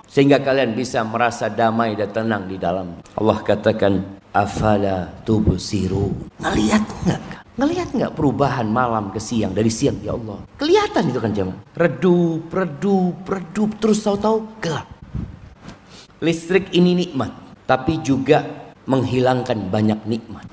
sehingga 0.09 0.41
kalian 0.41 0.73
bisa 0.73 1.05
merasa 1.05 1.47
damai 1.53 1.93
dan 1.93 2.09
tenang 2.09 2.49
di 2.49 2.57
dalam. 2.57 2.97
Allah 3.13 3.39
katakan 3.45 4.17
afala 4.33 5.13
tubsiru. 5.21 6.09
Ngelihat 6.41 6.81
enggak? 6.81 7.21
Ngelihat 7.59 7.89
enggak 7.93 8.11
perubahan 8.17 8.65
malam 8.65 9.13
ke 9.13 9.21
siang 9.21 9.53
dari 9.53 9.69
siang 9.69 10.01
ya 10.01 10.17
Allah? 10.17 10.41
Kelihatan 10.57 11.13
itu 11.13 11.19
kan 11.21 11.31
jemaah. 11.35 11.59
Redup, 11.77 12.49
redup, 12.49 13.15
redup 13.29 13.69
terus 13.77 14.01
tahu-tahu 14.01 14.49
gelap. 14.63 14.89
Listrik 16.19 16.73
ini 16.75 16.97
nikmat, 16.99 17.31
tapi 17.69 18.01
juga 18.01 18.73
menghilangkan 18.89 19.69
banyak 19.69 20.09
nikmat. 20.09 20.49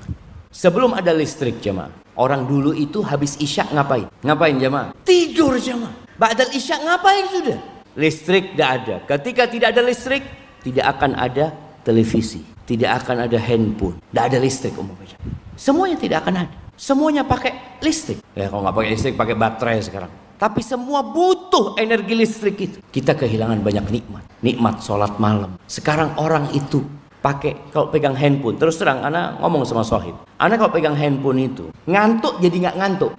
Sebelum 0.53 0.93
ada 0.93 1.09
listrik 1.09 1.57
jemaah. 1.57 1.89
Orang 2.13 2.45
dulu 2.45 2.77
itu 2.77 3.01
habis 3.01 3.33
isya 3.41 3.65
ngapain? 3.73 4.05
Ngapain 4.21 4.57
jemaah? 4.61 4.93
Tidur 5.01 5.57
jemaah. 5.57 5.93
Ba'dal 6.21 6.53
isya 6.53 6.77
ngapain 6.77 7.25
sudah? 7.33 7.57
Listrik 7.97 8.53
tidak 8.53 8.69
ada. 8.69 8.95
Ketika 9.17 9.49
tidak 9.49 9.73
ada 9.73 9.81
listrik, 9.81 10.21
tidak 10.61 10.85
akan 10.97 11.17
ada 11.17 11.53
televisi. 11.81 12.45
Tidak 12.69 12.89
akan 12.89 13.25
ada 13.25 13.37
handphone. 13.41 13.97
Tidak 13.97 14.23
ada 14.33 14.37
listrik 14.37 14.77
umpamanya. 14.77 15.17
Semuanya 15.57 15.97
tidak 15.97 16.21
akan 16.25 16.45
ada. 16.45 16.55
Semuanya 16.77 17.25
pakai 17.25 17.81
listrik. 17.81 18.21
Ya 18.37 18.49
kalau 18.53 18.61
nggak 18.61 18.77
pakai 18.77 18.89
listrik, 18.93 19.13
pakai 19.17 19.33
baterai 19.33 19.77
sekarang. 19.81 20.11
Tapi 20.37 20.61
semua 20.61 21.01
butuh 21.01 21.73
energi 21.81 22.13
listrik 22.13 22.57
itu. 22.61 22.77
Kita 22.93 23.17
kehilangan 23.17 23.65
banyak 23.65 23.89
nikmat. 23.89 24.21
Nikmat 24.45 24.85
sholat 24.85 25.17
malam. 25.17 25.57
Sekarang 25.65 26.13
orang 26.21 26.53
itu 26.53 26.85
pakai 27.27 27.53
kalau 27.75 27.91
pegang 27.91 28.15
handphone 28.15 28.55
terus 28.55 28.79
terang 28.79 29.03
anak 29.03 29.35
ngomong 29.43 29.67
sama 29.67 29.83
Sohib. 29.83 30.15
Anak 30.39 30.63
kalau 30.63 30.71
pegang 30.71 30.95
handphone 30.95 31.43
itu 31.43 31.67
ngantuk 31.83 32.39
jadi 32.39 32.55
nggak 32.67 32.75
ngantuk. 32.79 33.11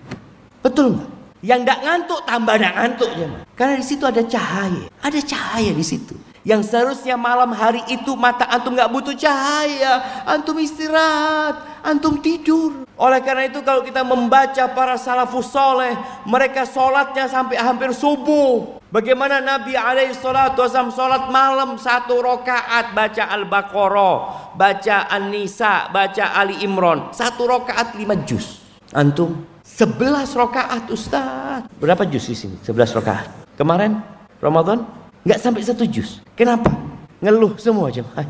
Betul 0.65 0.97
nggak? 0.97 1.09
Yang 1.45 1.61
nggak 1.69 1.81
ngantuk 1.85 2.21
tambah 2.25 2.55
nggak 2.57 2.75
ngantuk 2.75 3.11
ya 3.15 3.29
karena 3.53 3.75
di 3.77 3.85
situ 3.85 4.05
ada 4.09 4.23
cahaya. 4.25 4.85
Ada 5.05 5.21
cahaya 5.21 5.71
di 5.77 5.85
situ 5.85 6.17
yang 6.47 6.63
seharusnya 6.63 7.19
malam 7.19 7.51
hari 7.51 7.83
itu 7.91 8.15
mata 8.15 8.47
antum 8.51 8.75
nggak 8.75 8.91
butuh 8.91 9.15
cahaya 9.15 10.25
antum 10.27 10.59
istirahat 10.59 11.83
antum 11.83 12.19
tidur 12.19 12.87
oleh 12.99 13.21
karena 13.23 13.47
itu 13.51 13.63
kalau 13.63 13.83
kita 13.83 14.03
membaca 14.03 14.65
para 14.75 14.95
salafus 14.99 15.51
soleh 15.51 15.95
mereka 16.27 16.67
sholatnya 16.67 17.27
sampai 17.27 17.59
hampir 17.59 17.91
subuh 17.95 18.79
Bagaimana 18.89 19.45
Nabi 19.45 19.77
alaihi 19.77 20.17
salatu 20.17 20.65
wasallam 20.65 20.89
salat 20.89 21.29
malam 21.29 21.77
satu 21.77 22.25
rakaat 22.25 22.97
baca 22.97 23.37
Al-Baqarah, 23.37 24.17
baca 24.57 25.13
An-Nisa, 25.13 25.93
baca 25.93 26.33
Ali 26.33 26.65
Imran, 26.65 27.13
satu 27.13 27.45
rakaat 27.45 28.01
lima 28.01 28.17
juz. 28.25 28.65
Antum 28.97 29.45
sebelas 29.61 30.33
rakaat 30.33 30.89
Ustaz. 30.89 31.69
Berapa 31.77 32.09
juz 32.09 32.33
di 32.33 32.33
sini? 32.33 32.57
Sebelas 32.65 32.97
rakaat. 32.97 33.29
Kemarin 33.61 34.01
Ramadan 34.41 34.89
nggak 35.27 35.39
sampai 35.41 35.63
satu 35.65 35.85
juz. 35.89 36.21
Kenapa? 36.39 36.71
Ngeluh 37.19 37.59
semua 37.59 37.91
jemaah. 37.91 38.27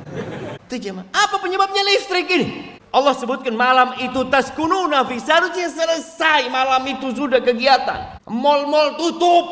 Itu 0.65 0.81
jemaah. 0.81 1.05
Apa 1.13 1.37
penyebabnya 1.41 1.85
listrik 1.85 2.29
ini? 2.33 2.79
Allah 2.89 3.13
sebutkan 3.13 3.53
malam 3.53 3.93
itu 4.01 4.25
taskununa 4.33 5.05
fi 5.05 5.21
seharusnya 5.21 5.69
selesai 5.69 6.49
malam 6.49 6.81
itu 6.89 7.13
sudah 7.13 7.45
kegiatan. 7.45 8.17
Mall-mall 8.25 8.97
tutup. 8.97 9.45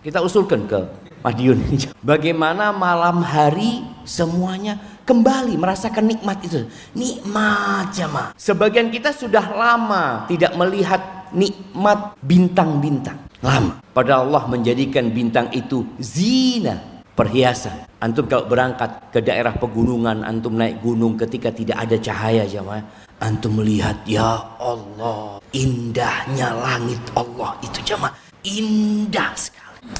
Kita 0.00 0.24
usulkan 0.24 0.64
ke 0.64 0.80
Madiun. 1.20 1.60
Bagaimana 2.00 2.72
malam 2.72 3.20
hari 3.20 3.84
semuanya 4.08 4.80
kembali 5.04 5.60
merasakan 5.60 6.08
nikmat 6.08 6.40
itu. 6.40 6.64
Nikmat 6.96 7.92
jamaah. 7.92 8.32
Sebagian 8.40 8.88
kita 8.88 9.12
sudah 9.12 9.44
lama 9.52 10.24
tidak 10.32 10.56
melihat 10.56 11.28
nikmat 11.36 12.16
bintang-bintang. 12.24 13.29
Lama. 13.40 13.80
Padahal 13.96 14.28
Allah 14.28 14.44
menjadikan 14.52 15.08
bintang 15.08 15.48
itu 15.56 15.82
zina 15.96 17.00
perhiasan. 17.16 17.88
Antum 18.00 18.24
kalau 18.28 18.48
berangkat 18.48 19.12
ke 19.12 19.20
daerah 19.20 19.52
pegunungan, 19.56 20.24
antum 20.24 20.56
naik 20.56 20.80
gunung 20.80 21.20
ketika 21.20 21.52
tidak 21.52 21.76
ada 21.84 21.96
cahaya 22.00 22.48
jamaah, 22.48 22.80
antum 23.20 23.60
melihat 23.60 23.96
ya 24.08 24.40
Allah, 24.56 25.36
indahnya 25.52 26.52
langit 26.56 27.00
Allah 27.12 27.56
itu 27.60 27.80
jamaah, 27.84 28.12
indah 28.44 29.32
sekali. 29.36 29.92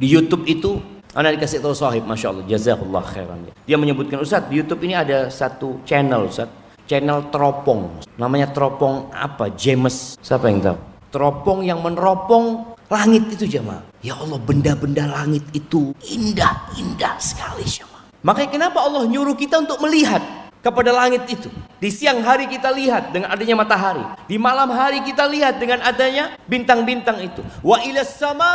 Di 0.00 0.06
YouTube 0.08 0.44
itu 0.44 0.80
Anda 1.16 1.32
dikasih 1.32 1.60
tahu 1.60 1.76
sahib, 1.76 2.04
masya 2.04 2.32
Allah, 2.36 2.44
jazakallah 2.48 3.04
khairan. 3.04 3.48
Dia 3.64 3.76
menyebutkan 3.80 4.20
Ustaz 4.20 4.48
di 4.48 4.60
YouTube 4.60 4.84
ini 4.84 4.96
ada 4.96 5.28
satu 5.32 5.80
channel 5.88 6.28
Ustaz, 6.28 6.52
channel 6.84 7.32
teropong. 7.32 8.00
Namanya 8.20 8.48
teropong 8.52 9.08
apa? 9.12 9.48
James. 9.56 10.20
Siapa 10.20 10.48
yang 10.52 10.60
tahu? 10.60 10.89
Teropong 11.10 11.66
yang 11.66 11.82
meneropong 11.82 12.78
langit 12.86 13.26
itu 13.34 13.58
jemaah. 13.58 13.82
Ya 13.98 14.14
Allah, 14.14 14.38
benda-benda 14.38 15.10
langit 15.10 15.42
itu 15.50 15.90
indah-indah 16.06 17.18
sekali 17.18 17.66
jemaah. 17.66 18.06
Makanya 18.22 18.50
kenapa 18.54 18.78
Allah 18.78 19.10
nyuruh 19.10 19.34
kita 19.34 19.58
untuk 19.58 19.82
melihat 19.82 20.22
kepada 20.62 20.94
langit 20.94 21.26
itu. 21.26 21.50
Di 21.82 21.90
siang 21.90 22.22
hari 22.22 22.46
kita 22.46 22.70
lihat 22.70 23.10
dengan 23.10 23.34
adanya 23.34 23.58
matahari. 23.58 24.06
Di 24.30 24.38
malam 24.38 24.70
hari 24.70 25.02
kita 25.02 25.26
lihat 25.26 25.58
dengan 25.58 25.82
adanya 25.82 26.38
bintang-bintang 26.46 27.18
itu. 27.18 27.42
Wa 27.58 27.82
ila 27.82 28.06
sama. 28.06 28.54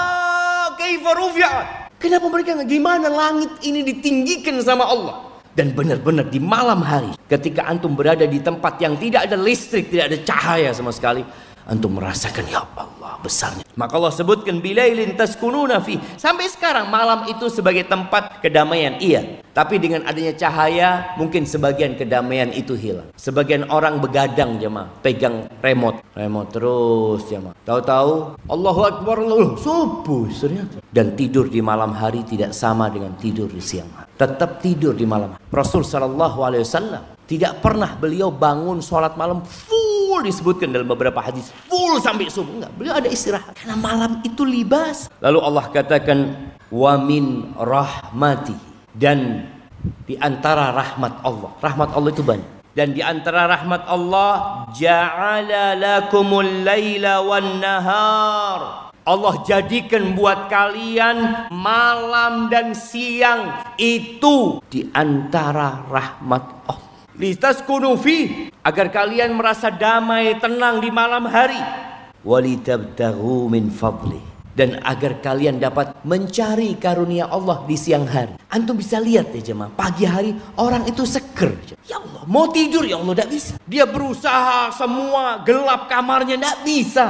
Kenapa 2.00 2.28
mereka 2.32 2.56
gimana 2.64 3.12
langit 3.12 3.52
ini 3.68 3.84
ditinggikan 3.84 4.64
sama 4.64 4.86
Allah? 4.88 5.16
Dan 5.56 5.72
benar-benar 5.72 6.28
di 6.28 6.38
malam 6.38 6.84
hari 6.84 7.16
ketika 7.32 7.64
antum 7.64 7.96
berada 7.96 8.28
di 8.28 8.44
tempat 8.44 8.76
yang 8.84 9.00
tidak 9.00 9.24
ada 9.26 9.40
listrik, 9.40 9.88
tidak 9.88 10.12
ada 10.12 10.18
cahaya 10.28 10.70
sama 10.76 10.92
sekali, 10.92 11.24
antum 11.66 11.98
merasakan 11.98 12.46
ya 12.46 12.62
Allah 12.78 13.18
besarnya. 13.26 13.66
Maka 13.74 13.98
Allah 13.98 14.14
sebutkan 14.14 14.62
bilailin 14.62 15.18
taskununa 15.18 15.82
fi. 15.82 15.98
Sampai 16.16 16.48
sekarang 16.48 16.88
malam 16.94 17.26
itu 17.28 17.50
sebagai 17.50 17.84
tempat 17.90 18.40
kedamaian. 18.40 19.02
Iya. 19.02 19.42
Tapi 19.52 19.80
dengan 19.80 20.04
adanya 20.04 20.36
cahaya 20.36 21.16
mungkin 21.16 21.48
sebagian 21.48 21.96
kedamaian 21.96 22.52
itu 22.52 22.76
hilang. 22.76 23.10
Sebagian 23.16 23.68
orang 23.72 24.04
begadang 24.04 24.60
jemaah, 24.60 24.92
pegang 25.00 25.48
remote, 25.64 26.04
remote 26.14 26.50
terus 26.54 27.26
jemaah. 27.28 27.56
Tahu-tahu 27.64 28.40
Allahu 28.46 28.82
Akbar 28.86 29.16
Allah 29.26 29.56
subuh 29.60 30.30
ternyata. 30.30 30.80
Dan 30.92 31.18
tidur 31.20 31.52
di 31.52 31.60
malam 31.60 31.92
hari 31.96 32.24
tidak 32.24 32.56
sama 32.56 32.88
dengan 32.92 33.16
tidur 33.20 33.48
di 33.52 33.64
siang 33.64 33.90
hari. 33.96 34.08
Tetap 34.16 34.64
tidur 34.64 34.96
di 34.96 35.04
malam. 35.04 35.36
Rasul 35.52 35.84
sallallahu 35.84 36.40
alaihi 36.44 36.64
wasallam 36.64 37.04
tidak 37.26 37.60
pernah 37.60 37.98
beliau 37.98 38.30
bangun 38.30 38.80
sholat 38.80 39.18
malam 39.18 39.42
full 39.44 39.85
disebutkan 40.24 40.72
dalam 40.72 40.88
beberapa 40.88 41.20
hadis. 41.20 41.52
Full 41.68 42.00
sampai 42.00 42.30
subuh. 42.30 42.62
Enggak 42.62 42.72
beliau 42.78 42.94
ada 42.96 43.10
istirahat. 43.10 43.58
Karena 43.58 43.76
malam 43.76 44.22
itu 44.22 44.46
libas. 44.46 45.12
Lalu 45.20 45.40
Allah 45.42 45.66
katakan 45.72 46.20
wa 46.72 46.94
min 47.02 47.56
rahmati. 47.58 48.56
Dan 48.96 49.50
di 50.08 50.16
antara 50.16 50.72
rahmat 50.72 51.20
Allah. 51.26 51.52
Rahmat 51.60 51.90
Allah 51.92 52.10
itu 52.14 52.24
banyak. 52.24 52.50
Dan 52.76 52.92
di 52.92 53.00
antara 53.00 53.48
rahmat 53.48 53.88
Allah 53.88 54.68
ja'ala 54.76 55.80
lakumul 55.80 56.68
laila 56.68 57.24
wan 57.24 57.64
nahar. 57.64 58.62
Allah 59.06 59.38
jadikan 59.46 60.18
buat 60.18 60.50
kalian 60.50 61.48
malam 61.54 62.50
dan 62.50 62.74
siang 62.74 63.64
itu 63.78 64.58
di 64.66 64.90
antara 64.98 65.86
rahmat 65.86 66.44
Allah 66.66 66.95
litaskunu 67.16 67.96
fi 68.00 68.52
agar 68.64 68.92
kalian 68.92 69.36
merasa 69.36 69.72
damai 69.72 70.36
tenang 70.40 70.84
di 70.84 70.90
malam 70.92 71.28
hari 71.28 71.60
walitabtaghu 72.26 73.48
min 73.48 73.70
fadli 73.70 74.36
dan 74.56 74.80
agar 74.88 75.20
kalian 75.20 75.60
dapat 75.60 75.92
mencari 76.08 76.80
karunia 76.80 77.28
Allah 77.28 77.68
di 77.68 77.76
siang 77.76 78.08
hari. 78.08 78.40
Antum 78.48 78.80
bisa 78.80 79.04
lihat 79.04 79.36
ya 79.36 79.52
jemaah, 79.52 79.68
pagi 79.76 80.08
hari 80.08 80.32
orang 80.56 80.88
itu 80.88 81.04
seger. 81.04 81.60
Ya 81.86 82.00
Allah, 82.00 82.24
mau 82.24 82.48
tidur 82.48 82.88
ya 82.88 82.96
Allah 82.98 83.20
tidak 83.20 83.30
bisa. 83.36 83.54
Dia 83.68 83.84
berusaha 83.84 84.72
semua 84.72 85.44
gelap 85.44 85.92
kamarnya 85.92 86.40
tidak 86.40 86.58
bisa. 86.64 87.08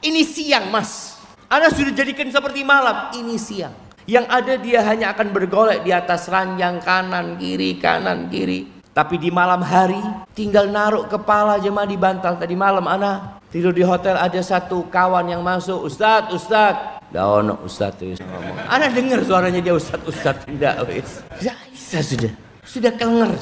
Ini 0.00 0.22
siang 0.22 0.70
mas. 0.70 1.18
Anda 1.50 1.74
sudah 1.74 1.92
jadikan 1.92 2.30
seperti 2.30 2.62
malam. 2.62 3.10
Ini 3.10 3.36
siang. 3.42 3.74
Yang 4.06 4.26
ada 4.30 4.54
dia 4.60 4.80
hanya 4.86 5.16
akan 5.16 5.32
bergolek 5.32 5.82
di 5.82 5.90
atas 5.90 6.28
ranjang 6.30 6.78
kanan 6.78 7.40
kiri 7.40 7.80
kanan 7.80 8.30
kiri. 8.30 8.73
Tapi 8.94 9.18
di 9.18 9.26
malam 9.26 9.58
hari 9.58 9.98
tinggal 10.38 10.70
naruh 10.70 11.10
kepala 11.10 11.58
jemaah 11.58 11.82
di 11.82 11.98
bantal 11.98 12.38
tadi 12.38 12.54
malam 12.54 12.86
anak 12.86 13.42
tidur 13.50 13.74
di 13.74 13.82
hotel 13.82 14.14
ada 14.14 14.38
satu 14.38 14.86
kawan 14.86 15.34
yang 15.34 15.42
masuk 15.42 15.82
Ustad 15.82 16.30
Ustad 16.30 17.02
Daono 17.10 17.58
Ustad 17.66 17.98
itu 17.98 18.22
Anak 18.70 18.94
dengar 18.94 19.18
suaranya 19.26 19.58
dia 19.58 19.74
Ustad 19.74 19.98
Ustad 20.06 20.46
tidak 20.46 20.86
wis. 20.86 21.26
Ya 21.42 21.58
sudah 21.74 22.30
sudah 22.62 22.94
kelengar. 22.94 23.34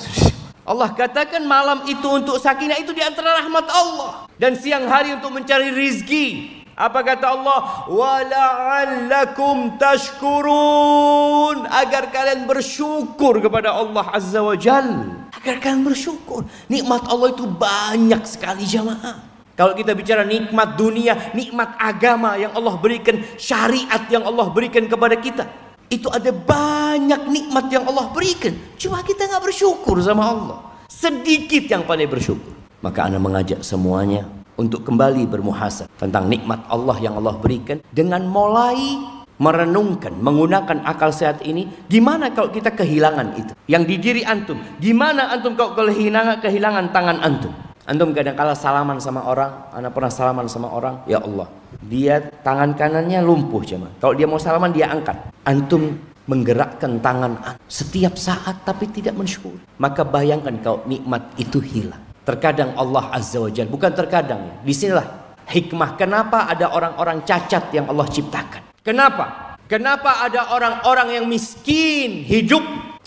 Allah 0.65 0.88
katakan 0.97 1.45
malam 1.45 1.85
itu 1.85 2.09
untuk 2.09 2.41
sakinah 2.41 2.81
itu 2.81 2.97
di 2.97 3.05
antara 3.05 3.45
rahmat 3.45 3.69
Allah 3.69 4.25
dan 4.41 4.57
siang 4.57 4.88
hari 4.88 5.12
untuk 5.12 5.37
mencari 5.37 5.69
rizki. 5.69 6.49
Apa 6.73 7.05
kata 7.05 7.29
Allah? 7.29 7.85
Wala'allakum 7.93 9.77
tashkurun 9.77 11.69
agar 11.69 12.09
kalian 12.09 12.49
bersyukur 12.49 13.45
kepada 13.45 13.77
Allah 13.77 14.09
Azza 14.17 14.41
wa 14.41 14.57
Jalla 14.57 15.22
agar 15.42 15.59
kalian 15.59 15.83
bersyukur. 15.83 16.46
Nikmat 16.70 17.02
Allah 17.11 17.35
itu 17.35 17.42
banyak 17.50 18.22
sekali 18.22 18.62
jamaah. 18.62 19.18
Kalau 19.59 19.74
kita 19.74 19.92
bicara 19.92 20.22
nikmat 20.22 20.78
dunia, 20.78 21.35
nikmat 21.35 21.76
agama 21.76 22.38
yang 22.38 22.55
Allah 22.55 22.78
berikan, 22.78 23.20
syariat 23.37 24.07
yang 24.09 24.22
Allah 24.22 24.48
berikan 24.55 24.87
kepada 24.87 25.18
kita. 25.18 25.44
Itu 25.90 26.09
ada 26.09 26.33
banyak 26.33 27.28
nikmat 27.28 27.68
yang 27.68 27.85
Allah 27.85 28.09
berikan. 28.14 28.57
Cuma 28.81 29.02
kita 29.05 29.28
nggak 29.28 29.44
bersyukur 29.44 29.98
sama 30.00 30.24
Allah. 30.24 30.59
Sedikit 30.88 31.68
yang 31.68 31.85
pandai 31.85 32.09
bersyukur. 32.09 32.55
Maka 32.81 33.11
Anda 33.11 33.20
mengajak 33.20 33.61
semuanya 33.66 34.24
untuk 34.57 34.87
kembali 34.87 35.26
bermuhasab 35.28 35.90
tentang 36.00 36.31
nikmat 36.31 36.64
Allah 36.70 36.96
yang 37.02 37.18
Allah 37.18 37.37
berikan 37.37 37.83
dengan 37.92 38.24
mulai 38.24 39.22
merenungkan, 39.40 40.12
menggunakan 40.18 40.85
akal 40.85 41.12
sehat 41.14 41.40
ini, 41.47 41.68
gimana 41.88 42.33
kalau 42.33 42.53
kita 42.53 42.73
kehilangan 42.73 43.29
itu? 43.38 43.53
Yang 43.71 43.83
di 43.88 43.97
diri 44.01 44.23
antum, 44.27 44.59
gimana 44.79 45.33
antum 45.33 45.57
kalau 45.57 45.77
kehilangan 45.77 46.40
kehilangan 46.42 46.92
tangan 46.92 47.18
antum? 47.21 47.53
Antum 47.83 48.14
kadang 48.14 48.38
kala 48.38 48.55
salaman 48.55 49.03
sama 49.03 49.27
orang, 49.27 49.75
anak 49.75 49.90
pernah 49.90 50.12
salaman 50.12 50.47
sama 50.47 50.71
orang, 50.71 51.03
ya 51.11 51.18
Allah, 51.18 51.51
dia 51.83 52.23
tangan 52.47 52.79
kanannya 52.79 53.18
lumpuh 53.25 53.66
cuman. 53.66 53.90
Kalau 53.99 54.14
dia 54.14 54.27
mau 54.31 54.38
salaman 54.38 54.71
dia 54.71 54.87
angkat. 54.87 55.18
Antum 55.42 55.99
menggerakkan 56.31 57.03
tangan 57.03 57.59
setiap 57.66 58.14
saat 58.14 58.62
tapi 58.62 58.87
tidak 58.95 59.18
mensyukur. 59.18 59.59
Maka 59.83 60.07
bayangkan 60.07 60.55
kalau 60.62 60.87
nikmat 60.87 61.35
itu 61.35 61.59
hilang. 61.59 61.99
Terkadang 62.23 62.79
Allah 62.79 63.11
Azza 63.11 63.42
wa 63.42 63.51
bukan 63.51 63.92
terkadang 63.99 64.40
ya. 64.47 64.55
Di 64.62 64.71
sinilah 64.71 65.07
hikmah 65.51 65.99
kenapa 65.99 66.47
ada 66.47 66.70
orang-orang 66.70 67.26
cacat 67.26 67.74
yang 67.74 67.91
Allah 67.91 68.07
ciptakan. 68.07 68.72
Kenapa? 68.83 69.57
Kenapa 69.70 70.26
ada 70.26 70.53
orang-orang 70.53 71.22
yang 71.22 71.24
miskin 71.30 72.26
hidup 72.26 72.61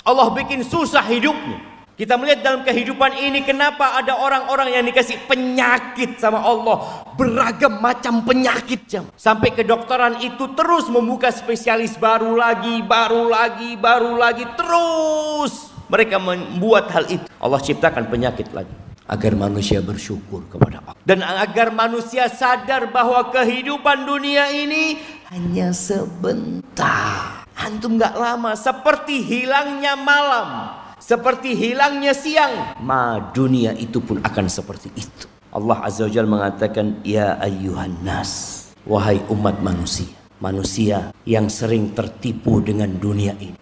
Allah 0.06 0.30
bikin 0.38 0.62
susah 0.62 1.02
hidupnya. 1.02 1.58
Kita 1.96 2.20
melihat 2.20 2.44
dalam 2.44 2.62
kehidupan 2.62 3.18
ini 3.18 3.42
kenapa 3.42 3.98
ada 3.98 4.20
orang-orang 4.20 4.70
yang 4.70 4.84
dikasih 4.86 5.16
penyakit 5.26 6.20
sama 6.22 6.44
Allah. 6.44 7.08
Beragam 7.16 7.80
macam 7.82 8.22
penyakit 8.22 8.86
jam. 8.86 9.08
Sampai 9.16 9.56
kedokteran 9.56 10.20
itu 10.22 10.52
terus 10.54 10.92
membuka 10.92 11.32
spesialis 11.32 11.96
baru 11.98 12.36
lagi, 12.36 12.84
baru 12.84 13.32
lagi, 13.32 13.80
baru 13.80 14.14
lagi. 14.20 14.44
Terus 14.60 15.72
mereka 15.88 16.20
membuat 16.22 16.92
hal 16.94 17.08
itu. 17.10 17.26
Allah 17.42 17.60
ciptakan 17.64 18.12
penyakit 18.12 18.52
lagi. 18.52 18.76
Agar 19.06 19.38
manusia 19.38 19.80
bersyukur 19.82 20.46
kepada 20.50 20.82
Allah. 20.82 20.98
Dan 21.06 21.22
agar 21.22 21.70
manusia 21.70 22.26
sadar 22.30 22.90
bahwa 22.90 23.30
kehidupan 23.30 24.06
dunia 24.06 24.50
ini 24.50 24.98
hanya 25.30 25.74
sebentar. 25.74 27.46
Antum 27.56 27.96
nggak 27.96 28.16
lama 28.18 28.52
seperti 28.54 29.24
hilangnya 29.24 29.96
malam 29.96 30.82
seperti 31.06 31.54
hilangnya 31.54 32.18
siang. 32.18 32.82
Ma 32.82 33.22
dunia 33.30 33.78
itu 33.78 34.02
pun 34.02 34.18
akan 34.26 34.46
seperti 34.50 34.90
itu. 34.98 35.30
Allah 35.54 35.86
Azza 35.86 36.10
wa 36.10 36.12
Jalla 36.12 36.30
mengatakan 36.30 37.00
ya 37.06 37.38
ayyuhan 37.40 38.02
nas 38.04 38.66
wahai 38.84 39.22
umat 39.32 39.62
manusia 39.64 40.12
manusia 40.44 41.16
yang 41.24 41.48
sering 41.48 41.96
tertipu 41.96 42.60
dengan 42.60 42.92
dunia 43.00 43.38
ini. 43.40 43.56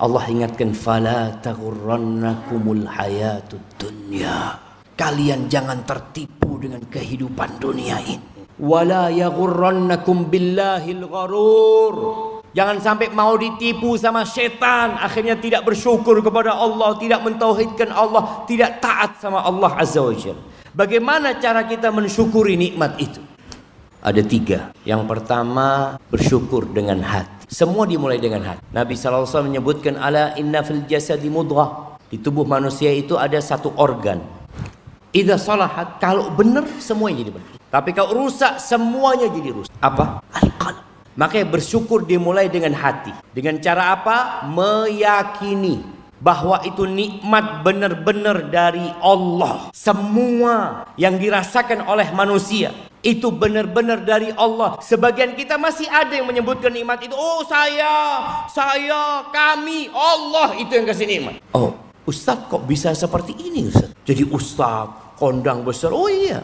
Allah 0.00 0.24
ingatkan 0.32 0.72
fala 0.72 1.38
taghurrannakumul 1.44 2.88
hayatud 2.88 3.60
dunya 3.76 4.69
kalian 5.00 5.48
jangan 5.48 5.88
tertipu 5.88 6.60
dengan 6.60 6.84
kehidupan 6.84 7.56
dunia 7.56 7.96
ini 8.04 8.20
wala 8.60 9.08
yaghurrannakum 9.08 10.28
billahil 10.28 11.08
gharur 11.08 11.96
Jangan 12.50 12.82
sampai 12.82 13.14
mau 13.14 13.38
ditipu 13.38 13.94
sama 13.94 14.26
setan 14.26 14.98
Akhirnya 14.98 15.38
tidak 15.38 15.62
bersyukur 15.62 16.18
kepada 16.18 16.50
Allah 16.50 16.98
Tidak 16.98 17.22
mentauhidkan 17.22 17.94
Allah 17.94 18.42
Tidak 18.42 18.82
taat 18.82 19.22
sama 19.22 19.46
Allah 19.46 19.70
Azza 19.78 20.02
wa 20.02 20.10
Jalla 20.10 20.42
Bagaimana 20.74 21.38
cara 21.38 21.66
kita 21.66 21.90
mensyukuri 21.90 22.54
nikmat 22.54 22.94
itu? 22.98 23.22
Ada 24.00 24.22
tiga. 24.22 24.70
Yang 24.86 25.02
pertama 25.02 25.98
bersyukur 26.08 26.62
dengan 26.70 27.02
hati. 27.02 27.50
Semua 27.50 27.90
dimulai 27.90 28.22
dengan 28.22 28.46
hati. 28.46 28.62
Nabi 28.70 28.94
SAW 28.94 29.50
menyebutkan 29.50 29.98
ala 29.98 30.30
inna 30.38 30.62
fil 30.62 30.86
jasadi 30.86 31.26
mudghah. 31.26 31.98
Di 32.06 32.22
tubuh 32.22 32.46
manusia 32.46 32.94
itu 32.94 33.18
ada 33.18 33.42
satu 33.42 33.74
organ. 33.74 34.39
Idza 35.10 35.34
salahat 35.42 35.98
kalau 35.98 36.30
benar 36.30 36.62
semuanya 36.78 37.26
jadi 37.26 37.32
benar. 37.34 37.50
Tapi 37.70 37.90
kalau 37.90 38.26
rusak 38.26 38.62
semuanya 38.62 39.26
jadi 39.26 39.50
rusak. 39.50 39.74
Apa? 39.82 40.22
Al-qalb. 40.30 40.86
Makanya 41.18 41.46
bersyukur 41.50 42.06
dimulai 42.06 42.46
dengan 42.46 42.70
hati. 42.78 43.10
Dengan 43.34 43.58
cara 43.58 43.98
apa? 43.98 44.46
Meyakini 44.46 45.82
bahwa 46.22 46.62
itu 46.62 46.86
nikmat 46.86 47.66
benar-benar 47.66 48.54
dari 48.54 48.86
Allah. 49.02 49.74
Semua 49.74 50.86
yang 50.94 51.18
dirasakan 51.18 51.90
oleh 51.90 52.06
manusia 52.14 52.70
itu 53.02 53.32
benar-benar 53.32 54.04
dari 54.04 54.30
Allah. 54.36 54.78
Sebagian 54.78 55.34
kita 55.34 55.56
masih 55.56 55.88
ada 55.88 56.12
yang 56.12 56.28
menyebutkan 56.28 56.70
nikmat 56.70 57.00
itu, 57.02 57.16
oh 57.16 57.42
saya, 57.48 58.22
saya, 58.52 59.26
kami, 59.32 59.88
Allah 59.90 60.54
itu 60.60 60.70
yang 60.76 60.86
kasih 60.86 61.08
nikmat. 61.08 61.40
Oh, 61.56 61.72
Ustadz 62.10 62.50
kok 62.50 62.66
bisa 62.66 62.90
seperti 62.90 63.38
ini 63.38 63.70
Ustadz? 63.70 63.94
Jadi 64.02 64.26
Ustadz 64.26 65.14
kondang 65.14 65.62
besar, 65.62 65.94
oh 65.94 66.10
iya. 66.10 66.42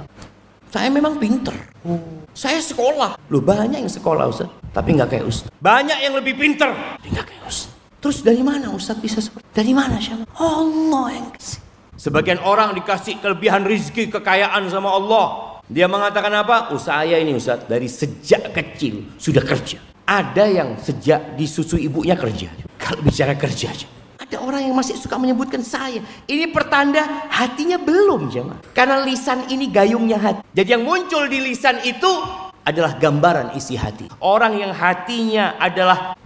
Saya 0.70 0.86
memang 0.94 1.18
pinter. 1.18 1.54
Oh, 1.82 1.98
saya 2.30 2.62
sekolah. 2.62 3.18
Lu 3.32 3.42
banyak 3.42 3.82
yang 3.82 3.90
sekolah 3.90 4.30
Ustaz, 4.30 4.46
tapi 4.70 4.94
nggak 4.94 5.08
kayak 5.10 5.26
Ustaz. 5.26 5.50
Banyak 5.58 5.98
yang 5.98 6.14
lebih 6.14 6.38
pinter, 6.38 6.70
tapi 6.70 7.08
nggak 7.10 7.26
kayak 7.26 7.44
Ustaz. 7.50 7.74
Terus 7.98 8.22
dari 8.22 8.46
mana 8.46 8.70
Ustaz 8.70 8.94
bisa 9.02 9.18
seperti? 9.18 9.42
Dari 9.50 9.72
mana 9.74 9.98
siapa? 9.98 10.22
Allah 10.38 11.06
yang 11.10 11.28
kasih. 11.34 11.58
Sebagian 11.96 12.38
orang 12.44 12.76
dikasih 12.76 13.18
kelebihan 13.18 13.64
rizki, 13.66 14.06
kekayaan 14.06 14.68
sama 14.70 14.94
Allah. 14.94 15.58
Dia 15.66 15.90
mengatakan 15.90 16.30
apa? 16.30 16.70
Saya 16.78 17.18
ini 17.18 17.34
Ustaz 17.34 17.66
dari 17.66 17.90
sejak 17.90 18.54
kecil 18.54 19.16
sudah 19.18 19.42
kerja. 19.42 19.82
Ada 20.06 20.46
yang 20.46 20.78
sejak 20.78 21.34
disusui 21.34 21.90
ibunya 21.90 22.14
kerja. 22.14 22.52
Kalau 22.78 23.02
bicara 23.02 23.34
kerja 23.34 23.74
aja. 23.74 23.95
Ada 24.26 24.42
orang 24.42 24.66
yang 24.66 24.74
masih 24.74 24.98
suka 24.98 25.14
menyebutkan 25.16 25.62
saya. 25.62 26.02
Ini 26.26 26.50
pertanda 26.50 27.30
hatinya 27.30 27.78
belum 27.78 28.26
jemaah. 28.26 28.58
Karena 28.74 29.06
lisan 29.06 29.46
ini 29.46 29.70
gayungnya 29.70 30.18
hati. 30.18 30.42
Jadi 30.50 30.68
yang 30.74 30.82
muncul 30.82 31.30
di 31.30 31.38
lisan 31.38 31.78
itu 31.86 32.10
adalah 32.66 32.98
gambaran 32.98 33.54
isi 33.54 33.78
hati. 33.78 34.10
Orang 34.18 34.58
yang 34.58 34.74
hatinya 34.74 35.54
adalah 35.62 36.18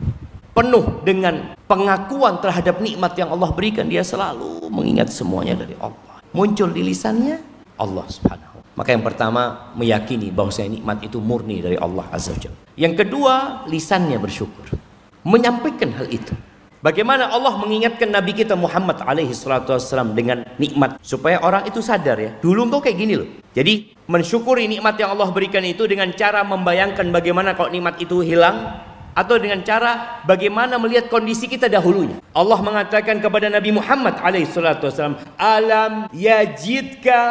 penuh 0.61 1.01
dengan 1.07 1.55
pengakuan 1.65 2.43
terhadap 2.43 2.83
nikmat 2.83 3.15
yang 3.15 3.31
Allah 3.31 3.49
berikan 3.55 3.87
dia 3.87 4.03
selalu 4.03 4.67
mengingat 4.69 5.09
semuanya 5.09 5.63
dari 5.63 5.79
Allah 5.79 6.21
muncul 6.35 6.69
di 6.69 6.83
lisannya 6.83 7.39
Allah 7.79 8.05
subhanahu 8.11 8.61
maka 8.75 8.91
yang 8.93 9.01
pertama 9.01 9.73
meyakini 9.79 10.29
bahwa 10.35 10.51
saya 10.51 10.67
nikmat 10.69 11.01
itu 11.07 11.23
murni 11.23 11.63
dari 11.63 11.79
Allah 11.79 12.05
azza 12.11 12.35
wajalla 12.35 12.59
yang 12.75 12.93
kedua 12.99 13.65
lisannya 13.71 14.19
bersyukur 14.19 14.75
menyampaikan 15.23 15.95
hal 15.95 16.11
itu 16.11 16.35
Bagaimana 16.81 17.29
Allah 17.29 17.61
mengingatkan 17.61 18.09
Nabi 18.09 18.33
kita 18.33 18.57
Muhammad 18.57 19.05
alaihi 19.05 19.37
salatu 19.37 19.77
wassalam 19.77 20.17
dengan 20.17 20.49
nikmat 20.57 20.97
supaya 21.05 21.37
orang 21.45 21.69
itu 21.69 21.85
sadar 21.85 22.17
ya. 22.17 22.33
Dulu 22.41 22.73
engkau 22.73 22.81
kayak 22.81 22.97
gini 22.97 23.21
loh. 23.21 23.29
Jadi 23.53 23.93
mensyukuri 24.09 24.65
nikmat 24.65 24.97
yang 24.97 25.13
Allah 25.13 25.29
berikan 25.29 25.61
itu 25.61 25.85
dengan 25.85 26.09
cara 26.17 26.41
membayangkan 26.41 27.05
bagaimana 27.13 27.53
kalau 27.53 27.69
nikmat 27.69 28.01
itu 28.01 28.25
hilang 28.25 28.81
atau 29.15 29.37
dengan 29.37 29.61
cara 29.67 30.23
bagaimana 30.25 30.79
melihat 30.79 31.11
kondisi 31.11 31.51
kita 31.51 31.67
dahulunya. 31.67 32.23
Allah 32.31 32.59
mengatakan 32.63 33.19
kepada 33.19 33.51
Nabi 33.51 33.75
Muhammad 33.75 34.19
alaihissalam, 34.23 35.19
alam 35.35 36.07
yajidka 36.15 37.23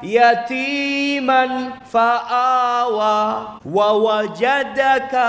yatiman 0.00 1.76
fa'awa 1.84 3.16
wa 3.60 3.88
wajadaka 4.00 5.24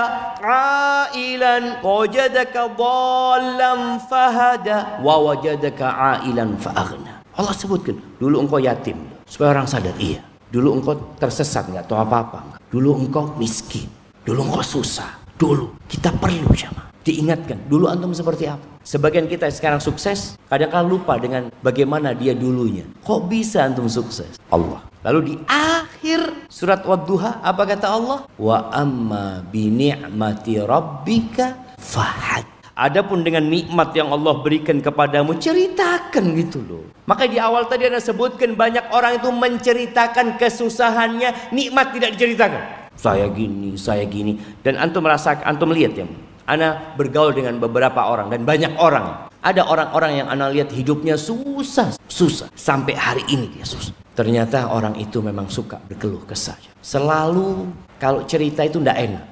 ailan 1.11 1.83
wajadaka 1.83 2.71
dhallan 2.71 3.99
fahada 4.07 4.99
wa 5.03 5.15
wajadaka 5.31 5.85
ailan 6.23 6.55
fa'aghna. 6.55 7.23
Allah 7.37 7.53
sebutkan, 7.53 7.99
dulu 8.17 8.41
engkau 8.41 8.57
yatim 8.57 8.97
supaya 9.29 9.53
orang 9.53 9.69
sadar 9.69 9.93
iya. 10.01 10.23
Dulu 10.47 10.79
engkau 10.79 10.95
tersesat 11.19 11.67
nggak 11.67 11.91
tahu 11.91 11.99
apa-apa. 11.99 12.63
Dulu 12.71 13.03
engkau 13.03 13.35
miskin. 13.35 13.91
Dulu 14.23 14.47
engkau 14.47 14.63
susah 14.63 15.26
dulu 15.37 15.77
kita 15.85 16.09
perlu 16.17 16.49
sama 16.57 16.87
diingatkan 17.07 17.71
dulu 17.71 17.87
antum 17.87 18.11
seperti 18.11 18.51
apa? 18.51 18.83
Sebagian 18.83 19.31
kita 19.31 19.47
sekarang 19.47 19.79
sukses 19.79 20.35
kadang-kadang 20.51 20.91
lupa 20.91 21.15
dengan 21.15 21.47
bagaimana 21.63 22.11
dia 22.11 22.35
dulunya. 22.35 22.83
Kok 23.03 23.31
bisa 23.31 23.63
antum 23.63 23.87
sukses? 23.87 24.35
Allah. 24.51 24.83
Lalu 25.07 25.19
di 25.23 25.35
akhir 25.47 26.51
surat 26.51 26.83
wadduha 26.83 27.39
apa 27.39 27.63
kata 27.63 27.87
Allah? 27.87 28.27
Wa 28.35 28.67
amma 28.75 29.39
bi 29.47 29.71
ni'mati 29.71 30.59
rabbika 30.59 31.79
fahad. 31.79 32.43
Adapun 32.77 33.25
dengan 33.25 33.41
nikmat 33.49 33.89
yang 33.97 34.13
Allah 34.13 34.37
berikan 34.45 34.77
kepadamu 34.77 35.33
ceritakan 35.41 36.37
gitu 36.37 36.61
loh. 36.61 36.85
Maka 37.09 37.25
di 37.25 37.41
awal 37.41 37.65
tadi 37.65 37.89
Anda 37.89 37.97
sebutkan 37.97 38.53
banyak 38.53 38.93
orang 38.93 39.17
itu 39.17 39.33
menceritakan 39.33 40.37
kesusahannya, 40.37 41.49
nikmat 41.49 41.97
tidak 41.97 42.13
diceritakan 42.13 42.76
saya 42.97 43.29
gini, 43.29 43.77
saya 43.77 44.03
gini. 44.09 44.41
Dan 44.65 44.81
antum 44.81 45.05
merasa, 45.05 45.37
antum 45.45 45.69
lihat 45.69 45.93
ya, 45.93 46.09
Ana 46.47 46.95
bergaul 46.97 47.35
dengan 47.35 47.61
beberapa 47.61 48.07
orang 48.09 48.33
dan 48.33 48.41
banyak 48.43 48.73
orang. 48.81 49.29
Ada 49.45 49.63
orang-orang 49.69 50.23
yang 50.23 50.27
Ana 50.27 50.49
lihat 50.49 50.73
hidupnya 50.73 51.15
susah, 51.15 51.93
susah. 52.09 52.49
Sampai 52.57 52.97
hari 52.97 53.23
ini 53.29 53.47
dia 53.53 53.63
susah. 53.63 53.93
Ternyata 54.17 54.73
orang 54.73 54.97
itu 54.97 55.21
memang 55.21 55.45
suka 55.47 55.77
berkeluh 55.77 56.25
kesah. 56.25 56.57
Selalu 56.81 57.69
kalau 58.01 58.25
cerita 58.25 58.65
itu 58.65 58.81
ndak 58.81 58.97
enak. 58.97 59.25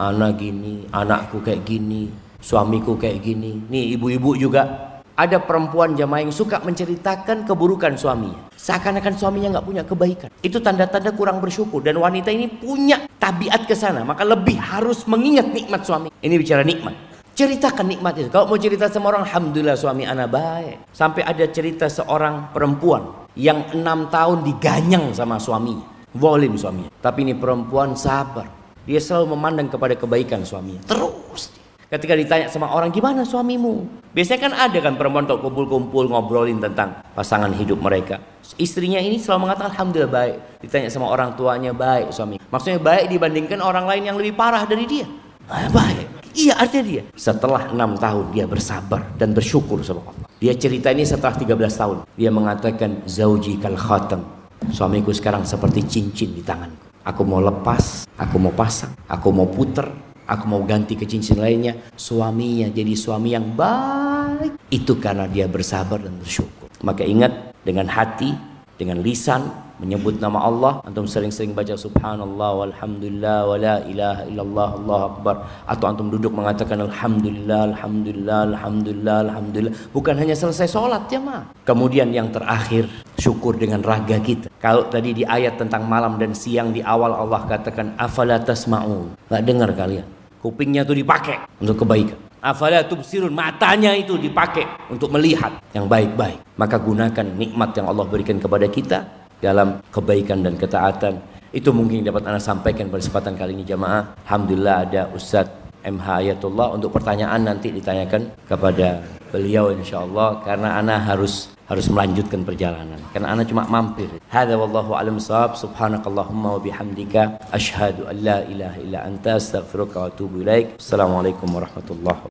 Ana 0.00 0.32
gini, 0.32 0.88
anakku 0.88 1.44
kayak 1.44 1.66
gini, 1.68 2.08
suamiku 2.40 2.96
kayak 2.96 3.20
gini. 3.20 3.60
Nih 3.68 4.00
ibu-ibu 4.00 4.32
juga 4.40 4.89
ada 5.20 5.36
perempuan 5.36 5.92
jamaah 5.92 6.24
yang 6.24 6.32
suka 6.32 6.64
menceritakan 6.64 7.44
keburukan 7.44 7.92
suaminya. 8.00 8.48
Seakan-akan 8.56 9.20
suaminya 9.20 9.60
nggak 9.60 9.66
punya 9.68 9.84
kebaikan. 9.84 10.32
Itu 10.40 10.64
tanda-tanda 10.64 11.12
kurang 11.12 11.44
bersyukur. 11.44 11.84
Dan 11.84 12.00
wanita 12.00 12.32
ini 12.32 12.48
punya 12.48 13.04
tabiat 13.20 13.68
ke 13.68 13.76
sana. 13.76 14.00
Maka 14.00 14.24
lebih 14.24 14.56
harus 14.56 15.04
mengingat 15.04 15.52
nikmat 15.52 15.84
suami. 15.84 16.08
Ini 16.24 16.34
bicara 16.40 16.64
nikmat. 16.64 16.96
Ceritakan 17.36 17.92
nikmat 17.92 18.16
itu. 18.16 18.32
Kalau 18.32 18.48
mau 18.48 18.56
cerita 18.56 18.88
sama 18.88 19.12
orang, 19.12 19.28
Alhamdulillah 19.28 19.76
suami 19.76 20.08
anak 20.08 20.28
baik. 20.32 20.76
Sampai 20.88 21.20
ada 21.20 21.44
cerita 21.52 21.92
seorang 21.92 22.56
perempuan 22.56 23.28
yang 23.36 23.76
enam 23.76 24.08
tahun 24.08 24.40
diganyang 24.40 25.12
sama 25.12 25.36
suaminya. 25.36 25.84
Volim 26.16 26.56
suaminya. 26.56 26.88
Tapi 26.96 27.28
ini 27.28 27.36
perempuan 27.36 27.92
sabar. 27.92 28.48
Dia 28.88 28.96
selalu 28.96 29.36
memandang 29.36 29.68
kepada 29.68 29.92
kebaikan 30.00 30.48
suaminya. 30.48 30.80
Terus 30.88 31.59
Ketika 31.90 32.14
ditanya 32.14 32.46
sama 32.46 32.70
orang 32.70 32.94
gimana 32.94 33.26
suamimu? 33.26 33.82
Biasanya 34.14 34.40
kan 34.46 34.52
ada 34.54 34.78
kan 34.78 34.94
perempuan 34.94 35.26
untuk 35.26 35.42
kumpul-kumpul 35.42 36.06
ngobrolin 36.06 36.62
tentang 36.62 37.02
pasangan 37.18 37.50
hidup 37.50 37.82
mereka. 37.82 38.22
Istrinya 38.62 39.02
ini 39.02 39.18
selalu 39.18 39.50
mengatakan 39.50 39.74
alhamdulillah 39.74 40.06
baik. 40.06 40.36
Ditanya 40.62 40.86
sama 40.86 41.10
orang 41.10 41.34
tuanya 41.34 41.74
baik 41.74 42.14
suami. 42.14 42.38
Maksudnya 42.38 42.78
baik 42.78 43.10
dibandingkan 43.10 43.58
orang 43.58 43.90
lain 43.90 44.06
yang 44.06 44.14
lebih 44.14 44.38
parah 44.38 44.62
dari 44.70 44.86
dia. 44.86 45.02
Ah, 45.50 45.66
baik. 45.66 46.30
Iya 46.30 46.62
artinya 46.62 46.84
dia. 46.86 47.02
Setelah 47.18 47.74
enam 47.74 47.98
tahun 47.98 48.38
dia 48.38 48.46
bersabar 48.46 49.10
dan 49.18 49.34
bersyukur 49.34 49.82
sama 49.82 50.06
Allah. 50.14 50.30
Dia 50.38 50.54
cerita 50.54 50.94
ini 50.94 51.02
setelah 51.02 51.34
13 51.34 51.74
tahun. 51.74 51.98
Dia 52.14 52.30
mengatakan 52.30 53.02
zauji 53.10 53.58
kal 53.58 53.74
khatam. 53.74 54.22
Suamiku 54.70 55.10
sekarang 55.10 55.42
seperti 55.42 55.82
cincin 55.90 56.38
di 56.38 56.46
tanganku. 56.46 56.86
Aku 57.02 57.26
mau 57.26 57.42
lepas, 57.42 58.06
aku 58.14 58.38
mau 58.38 58.54
pasang, 58.54 58.94
aku 59.10 59.34
mau 59.34 59.50
puter, 59.50 59.90
aku 60.30 60.46
mau 60.46 60.62
ganti 60.62 60.94
ke 60.94 61.02
cincin 61.02 61.42
lainnya. 61.42 61.74
Suaminya 61.98 62.70
jadi 62.70 62.94
suami 62.94 63.34
yang 63.34 63.50
baik. 63.58 64.54
Itu 64.70 65.02
karena 65.02 65.26
dia 65.26 65.50
bersabar 65.50 65.98
dan 65.98 66.14
bersyukur. 66.22 66.70
Maka 66.86 67.02
ingat 67.02 67.50
dengan 67.66 67.90
hati 67.90 68.32
dengan 68.78 69.02
lisan 69.04 69.44
menyebut 69.76 70.16
nama 70.20 70.40
Allah. 70.48 70.72
Antum 70.88 71.04
sering-sering 71.04 71.52
baca 71.52 71.76
subhanallah 71.76 72.64
walhamdulillah 72.64 73.38
wala 73.44 73.74
ilaha 73.84 74.22
illallah 74.28 74.68
Allah 74.80 75.00
akbar. 75.12 75.36
Atau 75.68 75.84
antum 75.88 76.08
duduk 76.08 76.32
mengatakan 76.32 76.80
alhamdulillah 76.84 77.74
alhamdulillah 77.74 78.40
alhamdulillah 78.54 79.16
alhamdulillah. 79.28 79.74
Bukan 79.92 80.14
hanya 80.16 80.36
selesai 80.36 80.68
sholat 80.72 81.08
ya 81.12 81.20
ma 81.20 81.48
kemudian 81.68 82.08
yang 82.12 82.32
terakhir 82.32 82.88
syukur 83.20 83.56
dengan 83.60 83.84
raga 83.84 84.16
kita. 84.20 84.48
Kalau 84.60 84.88
tadi 84.88 85.12
di 85.12 85.24
ayat 85.28 85.60
tentang 85.60 85.84
malam 85.84 86.16
dan 86.16 86.32
siang 86.32 86.72
di 86.72 86.80
awal 86.80 87.12
Allah 87.12 87.44
katakan 87.48 87.96
afala 88.00 88.40
tasma'un. 88.40 89.16
Nggak 89.28 89.44
dengar 89.44 89.72
kalian 89.76 90.19
kupingnya 90.40 90.82
itu 90.82 90.96
dipakai 90.96 91.36
untuk 91.60 91.84
kebaikan 91.86 92.30
Afala 92.40 92.80
tubsirun 92.88 93.36
matanya 93.36 93.92
itu 93.92 94.16
dipakai 94.16 94.64
untuk 94.88 95.12
melihat 95.12 95.60
yang 95.76 95.84
baik-baik. 95.84 96.40
Maka 96.56 96.80
gunakan 96.80 97.26
nikmat 97.36 97.76
yang 97.76 97.92
Allah 97.92 98.08
berikan 98.08 98.40
kepada 98.40 98.64
kita 98.64 99.04
dalam 99.44 99.84
kebaikan 99.92 100.40
dan 100.40 100.56
ketaatan. 100.56 101.20
Itu 101.52 101.76
mungkin 101.76 102.00
dapat 102.00 102.24
Anda 102.24 102.40
sampaikan 102.40 102.88
pada 102.88 103.04
kesempatan 103.04 103.36
kali 103.36 103.52
ini 103.60 103.64
jamaah. 103.68 104.16
Alhamdulillah 104.24 104.88
ada 104.88 105.02
Ustadz 105.12 105.52
MH 105.84 106.06
Ayatullah 106.08 106.72
untuk 106.72 106.96
pertanyaan 106.96 107.44
nanti 107.44 107.76
ditanyakan 107.76 108.32
kepada 108.48 109.04
beliau 109.28 109.68
insyaallah 109.76 110.40
karena 110.40 110.80
Ana 110.80 110.96
harus 110.96 111.52
harus 111.70 111.86
melanjutkan 111.86 112.42
perjalanan. 112.42 112.98
Karena 113.14 113.30
anak 113.30 113.46
cuma 113.46 113.62
mampir. 113.70 114.10
Hadza 114.26 114.58
wallahu 114.58 114.98
alam 114.98 115.22
sahab 115.22 115.54
subhanakallahumma 115.54 116.58
wa 116.58 116.60
bihamdika. 116.60 117.38
Asyhadu 117.54 118.10
an 118.10 118.16
la 118.26 118.42
ilaha 118.42 118.76
illa 118.82 118.98
anta 119.06 119.38
astaghfiruka 119.38 119.96
wa 120.02 120.06
atubu 120.10 120.42
ilaik. 120.42 120.82
Assalamualaikum 120.82 121.46
warahmatullahi 121.46 122.26